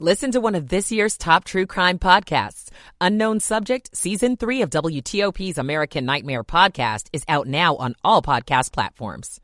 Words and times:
Listen 0.00 0.32
to 0.32 0.40
one 0.40 0.56
of 0.56 0.70
this 0.70 0.90
year's 0.90 1.16
top 1.16 1.44
true 1.44 1.66
crime 1.66 2.00
podcasts. 2.00 2.68
Unknown 3.00 3.38
Subject, 3.38 3.96
Season 3.96 4.36
3 4.36 4.62
of 4.62 4.70
WTOP's 4.70 5.56
American 5.56 6.04
Nightmare 6.04 6.42
podcast 6.42 7.06
is 7.12 7.22
out 7.28 7.46
now 7.46 7.76
on 7.76 7.94
all 8.02 8.20
podcast 8.20 8.72
platforms. 8.72 9.40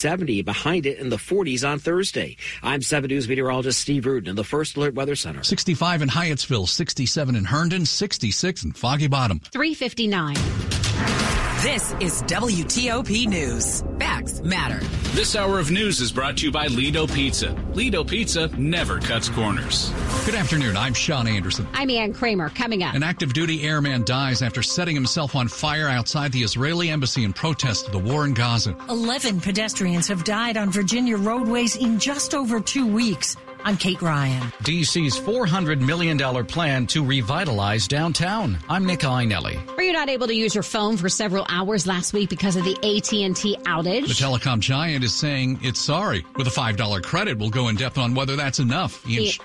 70 0.00 0.42
behind 0.42 0.86
it 0.86 0.98
in 0.98 1.08
the 1.08 1.16
40s 1.16 1.66
on 1.66 1.78
Thursday. 1.78 2.36
I'm 2.64 2.82
7 2.82 3.06
News 3.06 3.28
meteorologist 3.28 3.80
Steve 3.80 4.06
Rudin 4.06 4.30
in 4.30 4.34
the 4.34 4.42
First 4.42 4.76
Alert 4.76 4.96
Weather 4.96 5.14
Center. 5.14 5.44
65 5.44 6.02
in 6.02 6.08
Hyattsville, 6.08 6.68
67 6.68 7.36
in 7.36 7.44
Herndon, 7.44 7.86
66 7.86 8.64
in 8.64 8.72
Foggy 8.72 9.06
Bottom. 9.06 9.38
359. 9.52 11.35
This 11.66 11.90
is 11.94 12.22
WTOP 12.22 13.26
News. 13.26 13.82
Facts 13.98 14.40
matter. 14.42 14.78
This 15.16 15.34
hour 15.34 15.58
of 15.58 15.72
news 15.72 16.00
is 16.00 16.12
brought 16.12 16.36
to 16.36 16.46
you 16.46 16.52
by 16.52 16.68
Lido 16.68 17.08
Pizza. 17.08 17.56
Lido 17.74 18.04
Pizza 18.04 18.46
never 18.56 19.00
cuts 19.00 19.28
corners. 19.28 19.90
Good 20.24 20.36
afternoon. 20.36 20.76
I'm 20.76 20.94
Sean 20.94 21.26
Anderson. 21.26 21.66
I'm 21.72 21.90
Ann 21.90 22.12
Kramer. 22.12 22.50
Coming 22.50 22.84
up. 22.84 22.94
An 22.94 23.02
active 23.02 23.32
duty 23.32 23.64
airman 23.64 24.04
dies 24.04 24.42
after 24.42 24.62
setting 24.62 24.94
himself 24.94 25.34
on 25.34 25.48
fire 25.48 25.88
outside 25.88 26.30
the 26.30 26.44
Israeli 26.44 26.88
embassy 26.88 27.24
in 27.24 27.32
protest 27.32 27.86
of 27.86 27.92
the 27.92 27.98
war 27.98 28.24
in 28.24 28.32
Gaza. 28.32 28.76
11 28.88 29.40
pedestrians 29.40 30.06
have 30.06 30.22
died 30.22 30.56
on 30.56 30.70
Virginia 30.70 31.16
roadways 31.16 31.74
in 31.74 31.98
just 31.98 32.32
over 32.32 32.60
two 32.60 32.86
weeks. 32.86 33.36
I'm 33.66 33.76
Kate 33.76 34.00
Ryan. 34.00 34.40
DC's 34.62 35.18
$400 35.18 35.80
million 35.80 36.46
plan 36.46 36.86
to 36.86 37.04
revitalize 37.04 37.88
downtown. 37.88 38.58
I'm 38.68 38.86
Nick 38.86 39.00
Iannelli. 39.00 39.76
Were 39.76 39.82
you 39.82 39.92
not 39.92 40.08
able 40.08 40.28
to 40.28 40.32
use 40.32 40.54
your 40.54 40.62
phone 40.62 40.96
for 40.96 41.08
several 41.08 41.44
hours 41.48 41.84
last 41.84 42.12
week 42.12 42.30
because 42.30 42.54
of 42.54 42.62
the 42.62 42.76
AT&T 42.76 43.56
outage? 43.64 44.06
The 44.06 44.14
telecom 44.14 44.60
giant 44.60 45.02
is 45.02 45.12
saying 45.12 45.58
it's 45.62 45.80
sorry. 45.80 46.24
With 46.36 46.46
a 46.46 46.50
$5 46.50 47.02
credit, 47.02 47.38
we'll 47.38 47.50
go 47.50 47.66
in 47.66 47.74
depth 47.74 47.98
on 47.98 48.14
whether 48.14 48.36
that's 48.36 48.60
enough. 48.60 49.04
Ian, 49.10 49.24
Sh- 49.32 49.40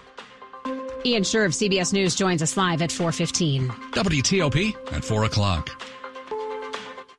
Ian 1.03 1.23
Sherr 1.23 1.45
of 1.45 1.53
CBS 1.53 1.91
News 1.91 2.13
joins 2.13 2.43
us 2.43 2.55
live 2.55 2.83
at 2.83 2.91
415. 2.91 3.69
WTOP 3.69 4.93
at 4.93 5.03
4 5.03 5.23
o'clock. 5.23 5.83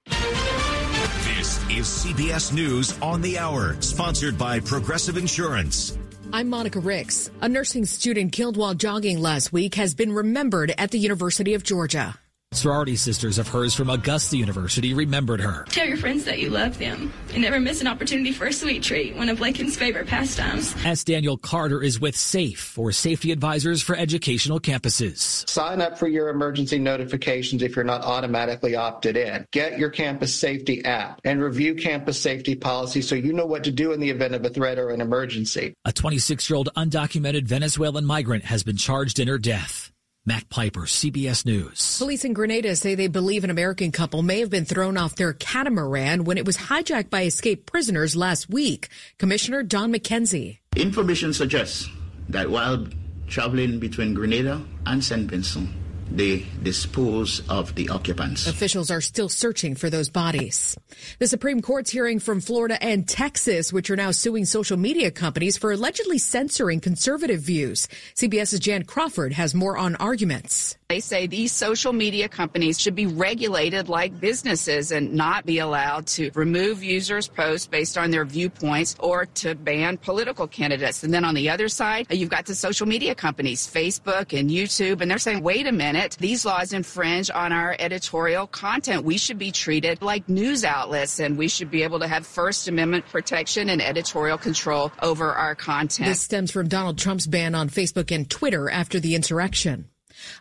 This 0.06 1.58
is 1.68 1.88
CBS 1.88 2.52
News 2.52 2.96
on 3.02 3.20
the 3.22 3.40
Hour, 3.40 3.74
sponsored 3.80 4.38
by 4.38 4.60
Progressive 4.60 5.16
Insurance. 5.16 5.98
I'm 6.34 6.48
Monica 6.48 6.80
Ricks. 6.80 7.30
A 7.42 7.48
nursing 7.48 7.84
student 7.84 8.32
killed 8.32 8.56
while 8.56 8.72
jogging 8.72 9.20
last 9.20 9.52
week 9.52 9.74
has 9.74 9.94
been 9.94 10.14
remembered 10.14 10.72
at 10.78 10.90
the 10.90 10.98
University 10.98 11.52
of 11.52 11.62
Georgia. 11.62 12.21
Sorority 12.52 12.96
sisters 12.96 13.38
of 13.38 13.48
hers 13.48 13.74
from 13.74 13.88
Augusta 13.88 14.36
University 14.36 14.92
remembered 14.92 15.40
her. 15.40 15.64
Tell 15.70 15.86
your 15.86 15.96
friends 15.96 16.24
that 16.24 16.38
you 16.38 16.50
love 16.50 16.78
them 16.78 17.12
and 17.32 17.42
never 17.42 17.58
miss 17.58 17.80
an 17.80 17.86
opportunity 17.86 18.30
for 18.30 18.46
a 18.46 18.52
sweet 18.52 18.82
treat, 18.82 19.16
one 19.16 19.30
of 19.30 19.40
Lincoln's 19.40 19.74
favorite 19.74 20.06
pastimes. 20.06 20.74
S. 20.84 21.02
Daniel 21.02 21.38
Carter 21.38 21.82
is 21.82 21.98
with 21.98 22.14
SAFE, 22.14 22.78
or 22.78 22.92
Safety 22.92 23.32
Advisors 23.32 23.82
for 23.82 23.96
Educational 23.96 24.60
Campuses. 24.60 25.48
Sign 25.48 25.80
up 25.80 25.98
for 25.98 26.08
your 26.08 26.28
emergency 26.28 26.78
notifications 26.78 27.62
if 27.62 27.74
you're 27.74 27.84
not 27.86 28.02
automatically 28.02 28.76
opted 28.76 29.16
in. 29.16 29.46
Get 29.50 29.78
your 29.78 29.90
campus 29.90 30.34
safety 30.34 30.84
app 30.84 31.20
and 31.24 31.42
review 31.42 31.74
campus 31.74 32.20
safety 32.20 32.54
policy 32.54 33.00
so 33.00 33.14
you 33.14 33.32
know 33.32 33.46
what 33.46 33.64
to 33.64 33.70
do 33.70 33.92
in 33.92 34.00
the 34.00 34.10
event 34.10 34.34
of 34.34 34.44
a 34.44 34.50
threat 34.50 34.78
or 34.78 34.90
an 34.90 35.00
emergency. 35.00 35.74
A 35.84 35.92
26 35.92 36.50
year 36.50 36.56
old 36.56 36.68
undocumented 36.76 37.44
Venezuelan 37.44 38.04
migrant 38.04 38.44
has 38.44 38.62
been 38.62 38.76
charged 38.76 39.18
in 39.18 39.28
her 39.28 39.38
death. 39.38 39.91
Mac 40.24 40.48
Piper, 40.48 40.82
CBS 40.82 41.44
News. 41.44 41.98
Police 41.98 42.24
in 42.24 42.32
Grenada 42.32 42.76
say 42.76 42.94
they 42.94 43.08
believe 43.08 43.42
an 43.42 43.50
American 43.50 43.90
couple 43.90 44.22
may 44.22 44.38
have 44.38 44.50
been 44.50 44.64
thrown 44.64 44.96
off 44.96 45.16
their 45.16 45.32
catamaran 45.32 46.22
when 46.22 46.38
it 46.38 46.46
was 46.46 46.56
hijacked 46.56 47.10
by 47.10 47.24
escaped 47.24 47.66
prisoners 47.66 48.14
last 48.14 48.48
week. 48.48 48.86
Commissioner 49.18 49.64
Don 49.64 49.92
McKenzie. 49.92 50.58
Information 50.76 51.32
suggests 51.32 51.88
that 52.28 52.48
while 52.48 52.86
traveling 53.26 53.80
between 53.80 54.14
Grenada 54.14 54.62
and 54.86 55.02
St. 55.02 55.28
Vincent, 55.28 55.68
they 56.16 56.46
dispose 56.62 57.42
of 57.48 57.74
the 57.74 57.88
occupants. 57.88 58.46
Officials 58.46 58.90
are 58.90 59.00
still 59.00 59.28
searching 59.28 59.74
for 59.74 59.90
those 59.90 60.10
bodies. 60.10 60.76
The 61.18 61.26
Supreme 61.26 61.62
Court's 61.62 61.90
hearing 61.90 62.18
from 62.18 62.40
Florida 62.40 62.82
and 62.82 63.08
Texas, 63.08 63.72
which 63.72 63.90
are 63.90 63.96
now 63.96 64.10
suing 64.10 64.44
social 64.44 64.76
media 64.76 65.10
companies 65.10 65.56
for 65.56 65.72
allegedly 65.72 66.18
censoring 66.18 66.80
conservative 66.80 67.40
views. 67.40 67.88
CBS's 68.14 68.60
Jan 68.60 68.84
Crawford 68.84 69.32
has 69.32 69.54
more 69.54 69.76
on 69.76 69.96
arguments. 69.96 70.76
They 70.92 71.00
say 71.00 71.26
these 71.26 71.52
social 71.52 71.94
media 71.94 72.28
companies 72.28 72.78
should 72.78 72.94
be 72.94 73.06
regulated 73.06 73.88
like 73.88 74.20
businesses 74.20 74.92
and 74.92 75.14
not 75.14 75.46
be 75.46 75.58
allowed 75.58 76.06
to 76.18 76.30
remove 76.34 76.84
users' 76.84 77.28
posts 77.28 77.66
based 77.66 77.96
on 77.96 78.10
their 78.10 78.26
viewpoints 78.26 78.94
or 78.98 79.24
to 79.36 79.54
ban 79.54 79.96
political 79.96 80.46
candidates. 80.46 81.02
And 81.02 81.14
then 81.14 81.24
on 81.24 81.34
the 81.34 81.48
other 81.48 81.70
side, 81.70 82.08
you've 82.10 82.28
got 82.28 82.44
the 82.44 82.54
social 82.54 82.86
media 82.86 83.14
companies, 83.14 83.66
Facebook 83.66 84.38
and 84.38 84.50
YouTube, 84.50 85.00
and 85.00 85.10
they're 85.10 85.16
saying, 85.16 85.42
wait 85.42 85.66
a 85.66 85.72
minute, 85.72 86.18
these 86.20 86.44
laws 86.44 86.74
infringe 86.74 87.30
on 87.30 87.52
our 87.52 87.74
editorial 87.78 88.46
content. 88.46 89.02
We 89.02 89.16
should 89.16 89.38
be 89.38 89.50
treated 89.50 90.02
like 90.02 90.28
news 90.28 90.62
outlets 90.62 91.20
and 91.20 91.38
we 91.38 91.48
should 91.48 91.70
be 91.70 91.84
able 91.84 92.00
to 92.00 92.06
have 92.06 92.26
First 92.26 92.68
Amendment 92.68 93.06
protection 93.06 93.70
and 93.70 93.80
editorial 93.80 94.36
control 94.36 94.92
over 95.00 95.32
our 95.32 95.54
content. 95.54 96.10
This 96.10 96.20
stems 96.20 96.50
from 96.50 96.68
Donald 96.68 96.98
Trump's 96.98 97.26
ban 97.26 97.54
on 97.54 97.70
Facebook 97.70 98.14
and 98.14 98.28
Twitter 98.28 98.68
after 98.68 99.00
the 99.00 99.14
insurrection. 99.14 99.88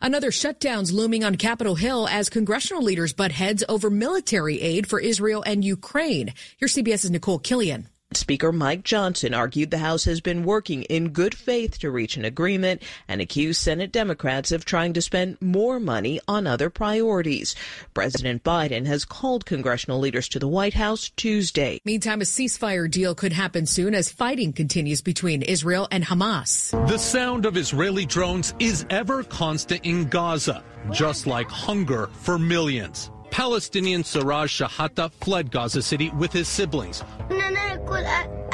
Another 0.02 0.32
shutdowns 0.32 0.94
looming 0.94 1.24
on 1.24 1.36
Capitol 1.36 1.76
Hill 1.76 2.08
as 2.08 2.30
congressional 2.30 2.84
leaders 2.84 3.14
butt 3.14 3.32
heads 3.32 3.64
over 3.70 3.90
military 3.90 4.62
aid 4.62 4.88
for 4.88 5.00
Israel 5.00 5.44
and 5.46 5.64
Ukraine. 5.64 6.34
Here's 6.58 6.76
CBS's 6.76 7.12
Nicole 7.12 7.40
Killion. 7.40 7.86
Speaker 8.14 8.52
Mike 8.52 8.84
Johnson 8.84 9.34
argued 9.34 9.72
the 9.72 9.78
House 9.78 10.04
has 10.06 10.20
been 10.20 10.44
working 10.44 10.84
in 10.84 11.10
good 11.10 11.34
faith 11.34 11.80
to 11.80 11.90
reach 11.90 12.18
an 12.18 12.26
agreement 12.26 12.84
and 13.08 13.22
accused 13.22 13.62
Senate 13.62 13.92
Democrats 13.92 14.52
of 14.52 14.66
trying 14.66 14.94
to 14.94 15.02
spend 15.02 15.42
more 15.42 15.80
money 15.80 16.20
on 16.28 16.46
other 16.46 16.70
priorities. 16.70 17.56
President 17.94 18.44
Biden 18.44 18.86
has 18.86 19.06
called 19.06 19.46
congressional 19.46 20.00
leaders 20.00 20.28
to 20.30 20.40
the 20.40 20.48
White 20.48 20.74
House 20.74 21.10
Tuesday. 21.16 21.80
Meantime, 21.86 22.22
a 22.22 22.26
ceasefire 22.26 22.92
deal 22.92 23.16
could 23.16 23.34
happen 23.34 23.66
soon 23.66 23.96
as 23.96 24.12
fighting 24.12 24.52
continues 24.52 25.02
between 25.02 25.42
Israel 25.42 25.88
and 25.90 26.04
Hamas. 26.04 26.72
The 26.90 26.98
sound 26.98 27.46
of 27.46 27.56
Israeli 27.56 28.06
drones 28.06 28.54
is 28.60 28.86
ever 28.90 29.24
constant 29.24 29.86
in 29.86 30.10
Gaza, 30.10 30.64
just 30.92 31.28
like 31.28 31.50
hunger 31.50 32.08
for 32.14 32.38
millions. 32.38 33.10
Palestinian 33.32 34.04
Siraj 34.04 34.62
Shahata 34.62 35.12
fled 35.14 35.52
Gaza 35.52 35.82
City 35.82 36.10
with 36.12 36.32
his 36.32 36.48
siblings. 36.48 37.04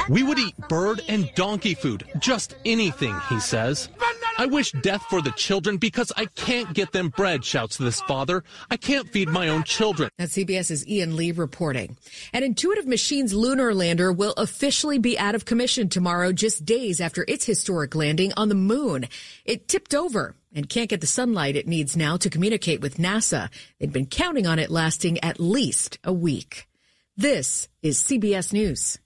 We 0.08 0.22
would 0.22 0.38
eat 0.38 0.56
bird 0.68 1.02
and 1.08 1.30
donkey 1.34 1.74
food, 1.74 2.04
just 2.18 2.54
anything, 2.64 3.14
he 3.28 3.40
says. 3.40 3.90
I 4.38 4.46
wish 4.46 4.70
death 4.70 5.02
for 5.10 5.20
the 5.20 5.32
children 5.32 5.78
because 5.78 6.12
I 6.16 6.26
can't 6.26 6.72
get 6.72 6.92
them 6.92 7.08
bread, 7.08 7.44
shouts 7.44 7.76
this 7.76 8.00
father. 8.02 8.44
I 8.70 8.76
can't 8.76 9.10
feed 9.10 9.28
my 9.28 9.48
own 9.48 9.64
children. 9.64 10.10
That's 10.16 10.36
CBS's 10.36 10.86
Ian 10.86 11.16
Lee 11.16 11.32
reporting. 11.32 11.96
An 12.32 12.44
Intuitive 12.44 12.86
Machines 12.86 13.34
lunar 13.34 13.74
lander 13.74 14.12
will 14.12 14.34
officially 14.36 14.98
be 14.98 15.18
out 15.18 15.34
of 15.34 15.44
commission 15.44 15.88
tomorrow, 15.88 16.32
just 16.32 16.64
days 16.64 17.00
after 17.00 17.24
its 17.26 17.44
historic 17.44 17.96
landing 17.96 18.32
on 18.36 18.48
the 18.48 18.54
moon. 18.54 19.08
It 19.44 19.66
tipped 19.66 19.92
over 19.92 20.36
and 20.54 20.68
can't 20.68 20.90
get 20.90 21.00
the 21.00 21.06
sunlight 21.06 21.56
it 21.56 21.66
needs 21.66 21.96
now 21.96 22.16
to 22.16 22.30
communicate 22.30 22.80
with 22.80 22.96
NASA. 22.96 23.48
They'd 23.78 23.92
been 23.92 24.06
counting 24.06 24.46
on 24.46 24.58
it 24.58 24.70
lasting 24.70 25.18
at 25.24 25.40
least 25.40 25.98
a 26.04 26.12
week. 26.12 26.68
This 27.16 27.68
is 27.82 28.00
CBS 28.00 28.52
News. 28.52 28.98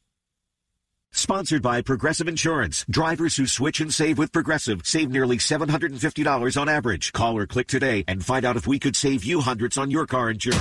Sponsored 1.15 1.61
by 1.61 1.83
Progressive 1.83 2.27
Insurance. 2.27 2.87
Drivers 2.89 3.37
who 3.37 3.47
switch 3.47 3.81
and 3.81 3.93
save 3.93 4.17
with 4.17 4.33
Progressive 4.33 4.81
save 4.85 5.11
nearly 5.11 5.37
$750 5.37 6.61
on 6.61 6.69
average. 6.71 7.13
Call 7.13 7.37
or 7.37 7.47
click 7.47 7.67
today 7.67 8.03
and 8.09 8.25
find 8.25 8.47
out 8.47 8.57
if 8.57 8.67
we 8.67 8.79
could 8.79 8.97
save 8.97 9.23
you 9.23 9.41
hundreds 9.43 9.77
on 9.77 9.91
your 9.91 10.07
car 10.07 10.31
insurance. 10.31 10.61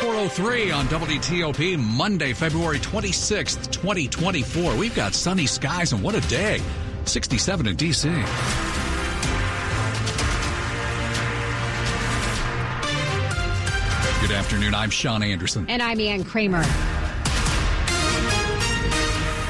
403 0.00 0.70
on 0.70 0.86
WTOP, 0.86 1.78
Monday, 1.78 2.32
February 2.32 2.78
26th, 2.78 3.70
2024. 3.72 4.76
We've 4.76 4.94
got 4.94 5.14
sunny 5.14 5.46
skies 5.46 5.92
and 5.92 6.02
what 6.02 6.14
a 6.14 6.20
day. 6.28 6.60
67 7.04 7.66
in 7.66 7.74
D.C. 7.74 8.08
Good 14.30 14.36
afternoon. 14.36 14.74
I'm 14.76 14.90
Sean 14.90 15.24
Anderson. 15.24 15.66
And 15.68 15.82
I'm 15.82 15.98
Ann 15.98 16.22
Kramer. 16.22 16.62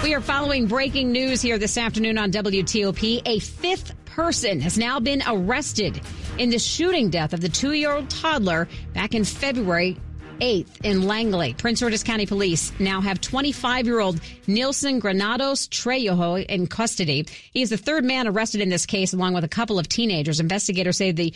We 0.03 0.15
are 0.15 0.23
following 0.23 0.69
breaking 0.69 1.13
news 1.13 1.43
here 1.43 1.59
this 1.59 1.77
afternoon 1.77 2.17
on 2.17 2.33
WTOP. 2.33 3.21
A 3.27 3.41
fifth 3.41 3.93
person 4.07 4.59
has 4.63 4.79
now 4.79 4.99
been 4.99 5.23
arrested 5.27 6.01
in 6.39 6.49
the 6.49 6.59
shooting 6.59 7.11
death 7.11 7.35
of 7.35 7.43
the 7.43 7.51
two 7.51 7.73
year 7.73 7.93
old 7.93 8.09
toddler 8.09 8.69
back 8.95 9.15
in 9.15 9.23
February 9.23 9.99
8th 10.41 10.83
in 10.83 11.03
Langley. 11.07 11.53
Prince 11.53 11.81
George's 11.81 12.03
County 12.03 12.25
Police 12.25 12.73
now 12.79 13.03
have 13.03 13.21
25 13.21 13.85
year 13.85 14.01
old 14.01 14.19
Nilson 14.47 14.99
Granados 14.99 15.69
Trejo 15.69 16.43
in 16.47 16.67
custody. 16.67 17.27
He 17.53 17.61
is 17.61 17.69
the 17.69 17.77
third 17.77 18.03
man 18.03 18.27
arrested 18.27 18.63
in 18.63 18.71
this 18.71 18.87
case, 18.87 19.13
along 19.13 19.35
with 19.35 19.45
a 19.45 19.49
couple 19.49 19.79
of 19.79 19.89
teenagers. 19.89 20.41
Investigators 20.41 20.97
say 20.97 21.13
the 21.13 21.35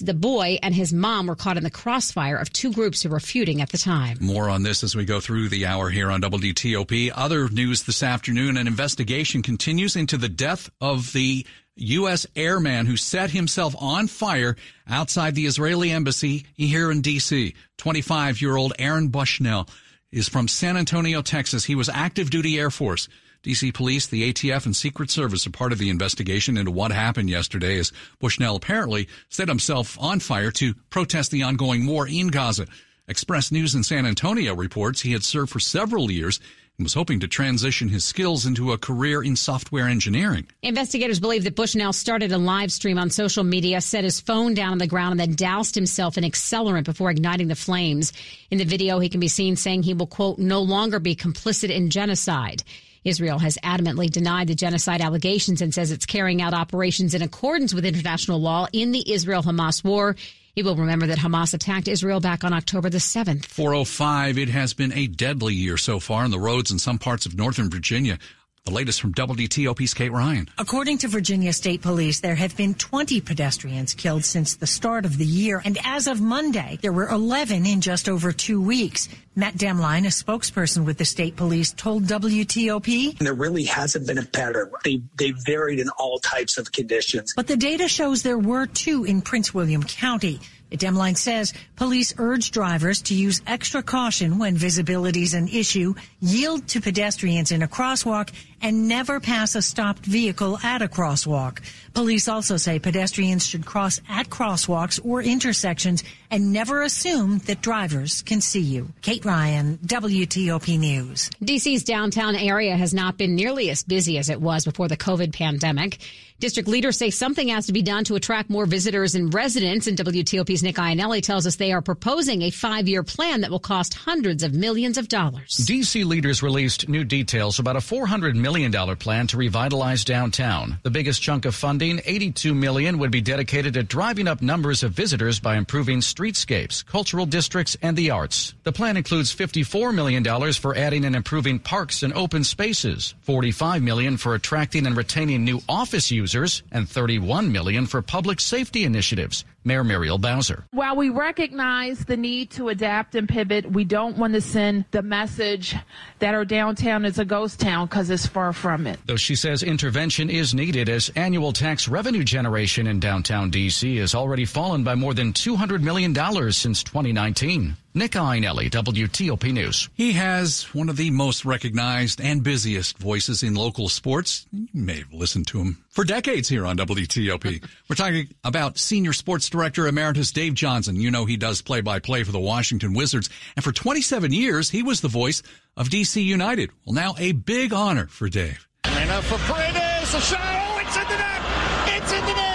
the 0.00 0.14
boy 0.14 0.58
and 0.62 0.74
his 0.74 0.92
mom 0.92 1.26
were 1.26 1.36
caught 1.36 1.56
in 1.56 1.64
the 1.64 1.70
crossfire 1.70 2.36
of 2.36 2.52
two 2.52 2.72
groups 2.72 3.02
who 3.02 3.08
were 3.08 3.20
feuding 3.20 3.62
at 3.62 3.70
the 3.70 3.78
time. 3.78 4.18
More 4.20 4.48
on 4.48 4.62
this 4.62 4.84
as 4.84 4.94
we 4.94 5.04
go 5.04 5.20
through 5.20 5.48
the 5.48 5.66
hour 5.66 5.88
here 5.88 6.10
on 6.10 6.20
WTOP. 6.20 7.12
Other 7.14 7.48
news 7.48 7.84
this 7.84 8.02
afternoon, 8.02 8.56
an 8.56 8.66
investigation 8.66 9.42
continues 9.42 9.96
into 9.96 10.18
the 10.18 10.28
death 10.28 10.68
of 10.80 11.12
the 11.12 11.46
U.S. 11.76 12.26
airman 12.36 12.84
who 12.84 12.96
set 12.96 13.30
himself 13.30 13.74
on 13.78 14.06
fire 14.06 14.54
outside 14.86 15.34
the 15.34 15.46
Israeli 15.46 15.90
embassy 15.90 16.44
here 16.54 16.90
in 16.90 17.00
D.C. 17.00 17.54
25 17.78 18.42
year 18.42 18.56
old 18.56 18.74
Aaron 18.78 19.08
Bushnell 19.08 19.66
is 20.12 20.28
from 20.28 20.46
San 20.46 20.76
Antonio, 20.76 21.22
Texas. 21.22 21.64
He 21.64 21.74
was 21.74 21.88
active 21.88 22.28
duty 22.28 22.58
Air 22.58 22.70
Force. 22.70 23.08
DC 23.42 23.72
police, 23.72 24.06
the 24.06 24.30
ATF, 24.30 24.66
and 24.66 24.76
Secret 24.76 25.10
Service 25.10 25.46
are 25.46 25.50
part 25.50 25.72
of 25.72 25.78
the 25.78 25.88
investigation 25.88 26.58
into 26.58 26.70
what 26.70 26.92
happened 26.92 27.30
yesterday 27.30 27.78
as 27.78 27.90
Bushnell 28.18 28.56
apparently 28.56 29.08
set 29.30 29.48
himself 29.48 29.96
on 29.98 30.20
fire 30.20 30.50
to 30.50 30.74
protest 30.90 31.30
the 31.30 31.42
ongoing 31.42 31.86
war 31.86 32.06
in 32.06 32.28
Gaza. 32.28 32.66
Express 33.08 33.50
News 33.50 33.74
in 33.74 33.82
San 33.82 34.04
Antonio 34.04 34.54
reports 34.54 35.00
he 35.00 35.12
had 35.12 35.24
served 35.24 35.50
for 35.50 35.58
several 35.58 36.10
years 36.10 36.38
and 36.76 36.84
was 36.84 36.92
hoping 36.92 37.18
to 37.20 37.28
transition 37.28 37.88
his 37.88 38.04
skills 38.04 38.44
into 38.44 38.72
a 38.72 38.78
career 38.78 39.22
in 39.22 39.36
software 39.36 39.88
engineering. 39.88 40.46
Investigators 40.62 41.18
believe 41.18 41.44
that 41.44 41.56
Bushnell 41.56 41.94
started 41.94 42.32
a 42.32 42.38
live 42.38 42.70
stream 42.70 42.98
on 42.98 43.08
social 43.08 43.42
media, 43.42 43.80
set 43.80 44.04
his 44.04 44.20
phone 44.20 44.52
down 44.52 44.72
on 44.72 44.78
the 44.78 44.86
ground, 44.86 45.12
and 45.12 45.20
then 45.20 45.34
doused 45.34 45.74
himself 45.74 46.18
in 46.18 46.24
accelerant 46.24 46.84
before 46.84 47.10
igniting 47.10 47.48
the 47.48 47.54
flames. 47.54 48.12
In 48.50 48.58
the 48.58 48.64
video, 48.64 48.98
he 48.98 49.08
can 49.08 49.20
be 49.20 49.28
seen 49.28 49.56
saying 49.56 49.82
he 49.82 49.94
will, 49.94 50.06
quote, 50.06 50.38
no 50.38 50.60
longer 50.60 51.00
be 51.00 51.16
complicit 51.16 51.70
in 51.70 51.88
genocide. 51.88 52.62
Israel 53.04 53.38
has 53.38 53.56
adamantly 53.64 54.10
denied 54.10 54.48
the 54.48 54.54
genocide 54.54 55.00
allegations 55.00 55.62
and 55.62 55.72
says 55.72 55.90
it's 55.90 56.06
carrying 56.06 56.42
out 56.42 56.54
operations 56.54 57.14
in 57.14 57.22
accordance 57.22 57.72
with 57.72 57.86
international 57.86 58.40
law 58.40 58.66
in 58.72 58.92
the 58.92 59.12
Israel 59.12 59.42
Hamas 59.42 59.82
war. 59.82 60.16
He 60.54 60.62
will 60.62 60.76
remember 60.76 61.06
that 61.06 61.18
Hamas 61.18 61.54
attacked 61.54 61.88
Israel 61.88 62.20
back 62.20 62.44
on 62.44 62.52
October 62.52 62.90
the 62.90 62.98
7th. 62.98 63.46
405. 63.46 64.36
It 64.36 64.48
has 64.50 64.74
been 64.74 64.92
a 64.92 65.06
deadly 65.06 65.54
year 65.54 65.76
so 65.76 66.00
far 66.00 66.24
on 66.24 66.30
the 66.30 66.40
roads 66.40 66.70
in 66.70 66.78
some 66.78 66.98
parts 66.98 67.24
of 67.24 67.34
northern 67.34 67.70
Virginia. 67.70 68.18
The 68.66 68.72
latest 68.72 69.00
from 69.00 69.14
WTOP's 69.14 69.94
Kate 69.94 70.12
Ryan. 70.12 70.46
According 70.58 70.98
to 70.98 71.08
Virginia 71.08 71.50
State 71.54 71.80
Police, 71.80 72.20
there 72.20 72.34
have 72.34 72.54
been 72.58 72.74
20 72.74 73.22
pedestrians 73.22 73.94
killed 73.94 74.22
since 74.22 74.56
the 74.56 74.66
start 74.66 75.06
of 75.06 75.16
the 75.16 75.24
year. 75.24 75.62
And 75.64 75.78
as 75.82 76.06
of 76.06 76.20
Monday, 76.20 76.78
there 76.82 76.92
were 76.92 77.08
11 77.08 77.64
in 77.64 77.80
just 77.80 78.06
over 78.06 78.32
two 78.32 78.60
weeks. 78.60 79.08
Matt 79.34 79.54
Demline, 79.54 80.04
a 80.04 80.08
spokesperson 80.08 80.84
with 80.84 80.98
the 80.98 81.06
state 81.06 81.36
police, 81.36 81.72
told 81.72 82.04
WTOP. 82.04 83.16
There 83.16 83.32
really 83.32 83.64
hasn't 83.64 84.06
been 84.06 84.18
a 84.18 84.26
pattern. 84.26 84.70
They, 84.84 85.00
they 85.18 85.30
varied 85.30 85.78
in 85.78 85.88
all 85.98 86.18
types 86.18 86.58
of 86.58 86.70
conditions. 86.70 87.32
But 87.34 87.46
the 87.46 87.56
data 87.56 87.88
shows 87.88 88.22
there 88.22 88.38
were 88.38 88.66
two 88.66 89.04
in 89.04 89.22
Prince 89.22 89.54
William 89.54 89.82
County. 89.82 90.38
Demline 90.76 91.16
says 91.16 91.52
police 91.76 92.14
urge 92.18 92.50
drivers 92.50 93.02
to 93.02 93.14
use 93.14 93.42
extra 93.46 93.82
caution 93.82 94.38
when 94.38 94.56
visibility 94.56 95.22
is 95.22 95.34
an 95.34 95.48
issue, 95.48 95.94
yield 96.20 96.68
to 96.68 96.80
pedestrians 96.80 97.50
in 97.50 97.62
a 97.62 97.68
crosswalk, 97.68 98.30
and 98.62 98.88
never 98.88 99.20
pass 99.20 99.54
a 99.54 99.62
stopped 99.62 100.04
vehicle 100.04 100.58
at 100.62 100.82
a 100.82 100.88
crosswalk. 100.88 101.60
Police 101.94 102.28
also 102.28 102.56
say 102.56 102.78
pedestrians 102.78 103.46
should 103.46 103.66
cross 103.66 104.00
at 104.08 104.28
crosswalks 104.28 105.00
or 105.04 105.22
intersections 105.22 106.04
and 106.30 106.52
never 106.52 106.82
assume 106.82 107.38
that 107.46 107.60
drivers 107.60 108.22
can 108.22 108.40
see 108.40 108.60
you. 108.60 108.88
Kate 109.02 109.24
Ryan, 109.24 109.78
WTOP 109.78 110.78
News. 110.78 111.30
DC's 111.42 111.84
downtown 111.84 112.36
area 112.36 112.76
has 112.76 112.94
not 112.94 113.18
been 113.18 113.34
nearly 113.34 113.70
as 113.70 113.82
busy 113.82 114.18
as 114.18 114.28
it 114.28 114.40
was 114.40 114.64
before 114.64 114.88
the 114.88 114.96
COVID 114.96 115.32
pandemic. 115.32 115.98
District 116.40 116.66
leaders 116.70 116.96
say 116.96 117.10
something 117.10 117.48
has 117.48 117.66
to 117.66 117.72
be 117.74 117.82
done 117.82 118.02
to 118.04 118.14
attract 118.14 118.48
more 118.48 118.64
visitors 118.64 119.14
and 119.14 119.32
residents. 119.34 119.86
And 119.86 119.98
WTOP's 119.98 120.62
Nick 120.62 120.76
Iannelli 120.76 121.20
tells 121.22 121.46
us 121.46 121.56
they 121.56 121.70
are 121.70 121.82
proposing 121.82 122.40
a 122.40 122.50
five 122.50 122.88
year 122.88 123.02
plan 123.02 123.42
that 123.42 123.50
will 123.50 123.58
cost 123.58 123.92
hundreds 123.92 124.42
of 124.42 124.54
millions 124.54 124.96
of 124.96 125.08
dollars. 125.08 125.58
DC 125.68 126.02
leaders 126.06 126.42
released 126.42 126.88
new 126.88 127.04
details 127.04 127.58
about 127.58 127.76
a 127.76 127.80
$400 127.80 128.36
million 128.36 128.49
plan 128.96 129.26
to 129.28 129.36
revitalize 129.36 130.04
downtown. 130.04 130.78
The 130.82 130.90
biggest 130.90 131.22
chunk 131.22 131.44
of 131.44 131.54
funding, 131.54 131.98
$82 131.98 132.54
million, 132.54 132.98
would 132.98 133.10
be 133.10 133.20
dedicated 133.20 133.74
to 133.74 133.82
driving 133.82 134.26
up 134.26 134.42
numbers 134.42 134.82
of 134.82 134.92
visitors 134.92 135.38
by 135.38 135.56
improving 135.56 136.00
streetscapes, 136.00 136.84
cultural 136.84 137.26
districts, 137.26 137.76
and 137.80 137.96
the 137.96 138.10
arts. 138.10 138.54
The 138.64 138.72
plan 138.72 138.96
includes 138.96 139.34
$54 139.34 139.94
million 139.94 140.52
for 140.54 140.76
adding 140.76 141.04
and 141.04 141.14
improving 141.14 141.58
parks 141.58 142.02
and 142.02 142.12
open 142.12 142.44
spaces, 142.44 143.14
45 143.22 143.82
million 143.82 144.16
for 144.16 144.34
attracting 144.34 144.86
and 144.86 144.96
retaining 144.96 145.44
new 145.44 145.60
office 145.68 146.10
users, 146.10 146.62
and 146.72 146.88
31 146.88 147.52
million 147.52 147.86
for 147.86 148.02
public 148.02 148.40
safety 148.40 148.84
initiatives. 148.84 149.44
Mayor 149.64 149.84
Muriel 149.84 150.18
Bowser. 150.18 150.64
While 150.70 150.96
we 150.96 151.10
recognize 151.10 152.04
the 152.04 152.16
need 152.16 152.50
to 152.52 152.68
adapt 152.68 153.14
and 153.14 153.28
pivot, 153.28 153.70
we 153.70 153.84
don't 153.84 154.16
want 154.16 154.34
to 154.34 154.40
send 154.40 154.86
the 154.90 155.02
message 155.02 155.76
that 156.18 156.34
our 156.34 156.44
downtown 156.44 157.04
is 157.04 157.18
a 157.18 157.24
ghost 157.24 157.60
town 157.60 157.86
because 157.86 158.08
it's 158.10 158.26
far 158.26 158.52
from 158.52 158.86
it. 158.86 158.98
Though 159.06 159.16
she 159.16 159.34
says 159.34 159.62
intervention 159.62 160.30
is 160.30 160.54
needed 160.54 160.88
as 160.88 161.10
annual 161.16 161.52
tax 161.52 161.88
revenue 161.88 162.24
generation 162.24 162.86
in 162.86 163.00
downtown 163.00 163.50
D.C. 163.50 163.96
has 163.96 164.14
already 164.14 164.44
fallen 164.44 164.84
by 164.84 164.94
more 164.94 165.14
than 165.14 165.32
$200 165.32 165.82
million 165.82 166.14
since 166.52 166.82
2019. 166.82 167.76
Nick 167.92 168.12
Iannelli, 168.12 168.70
WTOP 168.70 169.52
News. 169.52 169.90
He 169.94 170.12
has 170.12 170.62
one 170.72 170.88
of 170.88 170.96
the 170.96 171.10
most 171.10 171.44
recognized 171.44 172.20
and 172.20 172.42
busiest 172.42 172.98
voices 172.98 173.42
in 173.42 173.54
local 173.54 173.88
sports. 173.88 174.46
You 174.52 174.68
may 174.72 174.98
have 174.98 175.12
listened 175.12 175.48
to 175.48 175.58
him 175.60 175.84
for 175.88 176.04
decades 176.04 176.48
here 176.48 176.66
on 176.66 176.76
WTOP. 176.76 177.64
We're 177.88 177.96
talking 177.96 178.28
about 178.44 178.78
Senior 178.78 179.12
Sports 179.12 179.48
Director 179.48 179.88
Emeritus 179.88 180.30
Dave 180.30 180.54
Johnson. 180.54 180.94
You 180.96 181.10
know 181.10 181.24
he 181.24 181.36
does 181.36 181.62
play 181.62 181.80
by 181.80 181.98
play 181.98 182.22
for 182.22 182.30
the 182.32 182.38
Washington 182.38 182.94
Wizards. 182.94 183.28
And 183.56 183.64
for 183.64 183.72
27 183.72 184.32
years, 184.32 184.70
he 184.70 184.84
was 184.84 185.00
the 185.00 185.08
voice 185.08 185.42
of 185.76 185.88
DC 185.88 186.22
United. 186.22 186.70
Well, 186.86 186.94
now 186.94 187.14
a 187.18 187.32
big 187.32 187.72
honor 187.72 188.06
for 188.06 188.28
Dave. 188.28 188.68
Enough 188.84 189.26
for 189.26 189.38
Paredes. 189.52 190.14
A 190.14 190.20
shot. 190.20 190.40
Oh, 190.40 190.78
it's 190.80 190.96
in 190.96 191.02
the 191.02 191.16
net. 191.16 192.02
It's 192.02 192.12
in 192.12 192.20
the 192.24 192.34
net. 192.34 192.49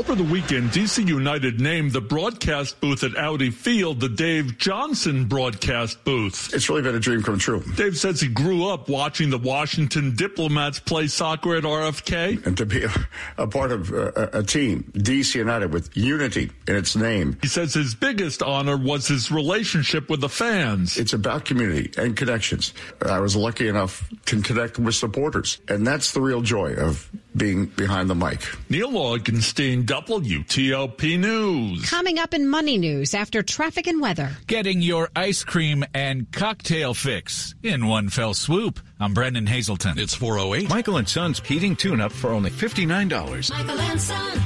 Over 0.00 0.14
the 0.14 0.24
weekend, 0.24 0.70
DC 0.70 1.06
United 1.06 1.60
named 1.60 1.92
the 1.92 2.00
broadcast 2.00 2.80
booth 2.80 3.04
at 3.04 3.14
Audi 3.18 3.50
Field 3.50 4.00
the 4.00 4.08
Dave 4.08 4.56
Johnson 4.56 5.26
broadcast 5.26 6.02
booth. 6.04 6.54
It's 6.54 6.70
really 6.70 6.80
been 6.80 6.94
a 6.94 6.98
dream 6.98 7.22
come 7.22 7.38
true. 7.38 7.62
Dave 7.76 7.98
says 7.98 8.18
he 8.18 8.28
grew 8.28 8.66
up 8.66 8.88
watching 8.88 9.28
the 9.28 9.36
Washington 9.36 10.16
Diplomats 10.16 10.80
play 10.80 11.06
soccer 11.06 11.54
at 11.54 11.64
RFK. 11.64 12.46
And 12.46 12.56
to 12.56 12.64
be 12.64 12.84
a, 12.84 12.90
a 13.36 13.46
part 13.46 13.72
of 13.72 13.92
uh, 13.92 14.12
a, 14.16 14.38
a 14.38 14.42
team, 14.42 14.90
DC 14.94 15.34
United, 15.34 15.70
with 15.70 15.94
unity 15.94 16.50
in 16.66 16.76
its 16.76 16.96
name. 16.96 17.36
He 17.42 17.48
says 17.48 17.74
his 17.74 17.94
biggest 17.94 18.42
honor 18.42 18.78
was 18.78 19.06
his 19.06 19.30
relationship 19.30 20.08
with 20.08 20.22
the 20.22 20.30
fans. 20.30 20.96
It's 20.96 21.12
about 21.12 21.44
community 21.44 21.92
and 21.98 22.16
connections. 22.16 22.72
I 23.04 23.18
was 23.18 23.36
lucky 23.36 23.68
enough 23.68 24.08
to 24.24 24.40
connect 24.40 24.78
with 24.78 24.94
supporters, 24.94 25.60
and 25.68 25.86
that's 25.86 26.12
the 26.12 26.22
real 26.22 26.40
joy 26.40 26.72
of 26.72 27.10
being 27.36 27.66
behind 27.66 28.10
the 28.10 28.14
mic. 28.14 28.40
Neil 28.68 28.90
Augenstein, 28.90 29.84
WTOP 29.84 31.18
News. 31.18 31.88
Coming 31.88 32.18
up 32.18 32.34
in 32.34 32.48
Money 32.48 32.78
News 32.78 33.14
after 33.14 33.42
traffic 33.42 33.86
and 33.86 34.00
weather. 34.00 34.30
Getting 34.46 34.80
your 34.82 35.08
ice 35.14 35.44
cream 35.44 35.84
and 35.94 36.30
cocktail 36.32 36.94
fix 36.94 37.54
in 37.62 37.86
one 37.86 38.08
fell 38.08 38.34
swoop. 38.34 38.80
I'm 38.98 39.14
Brennan 39.14 39.46
Haselton. 39.46 39.98
It's 39.98 40.14
408. 40.14 40.68
Michael 40.68 40.96
and 40.96 41.08
Son's 41.08 41.40
heating 41.40 41.76
tune 41.76 42.00
up 42.00 42.12
for 42.12 42.30
only 42.30 42.50
$59. 42.50 43.50
Michael 43.50 43.80
and 43.80 44.00
Son. 44.00 44.40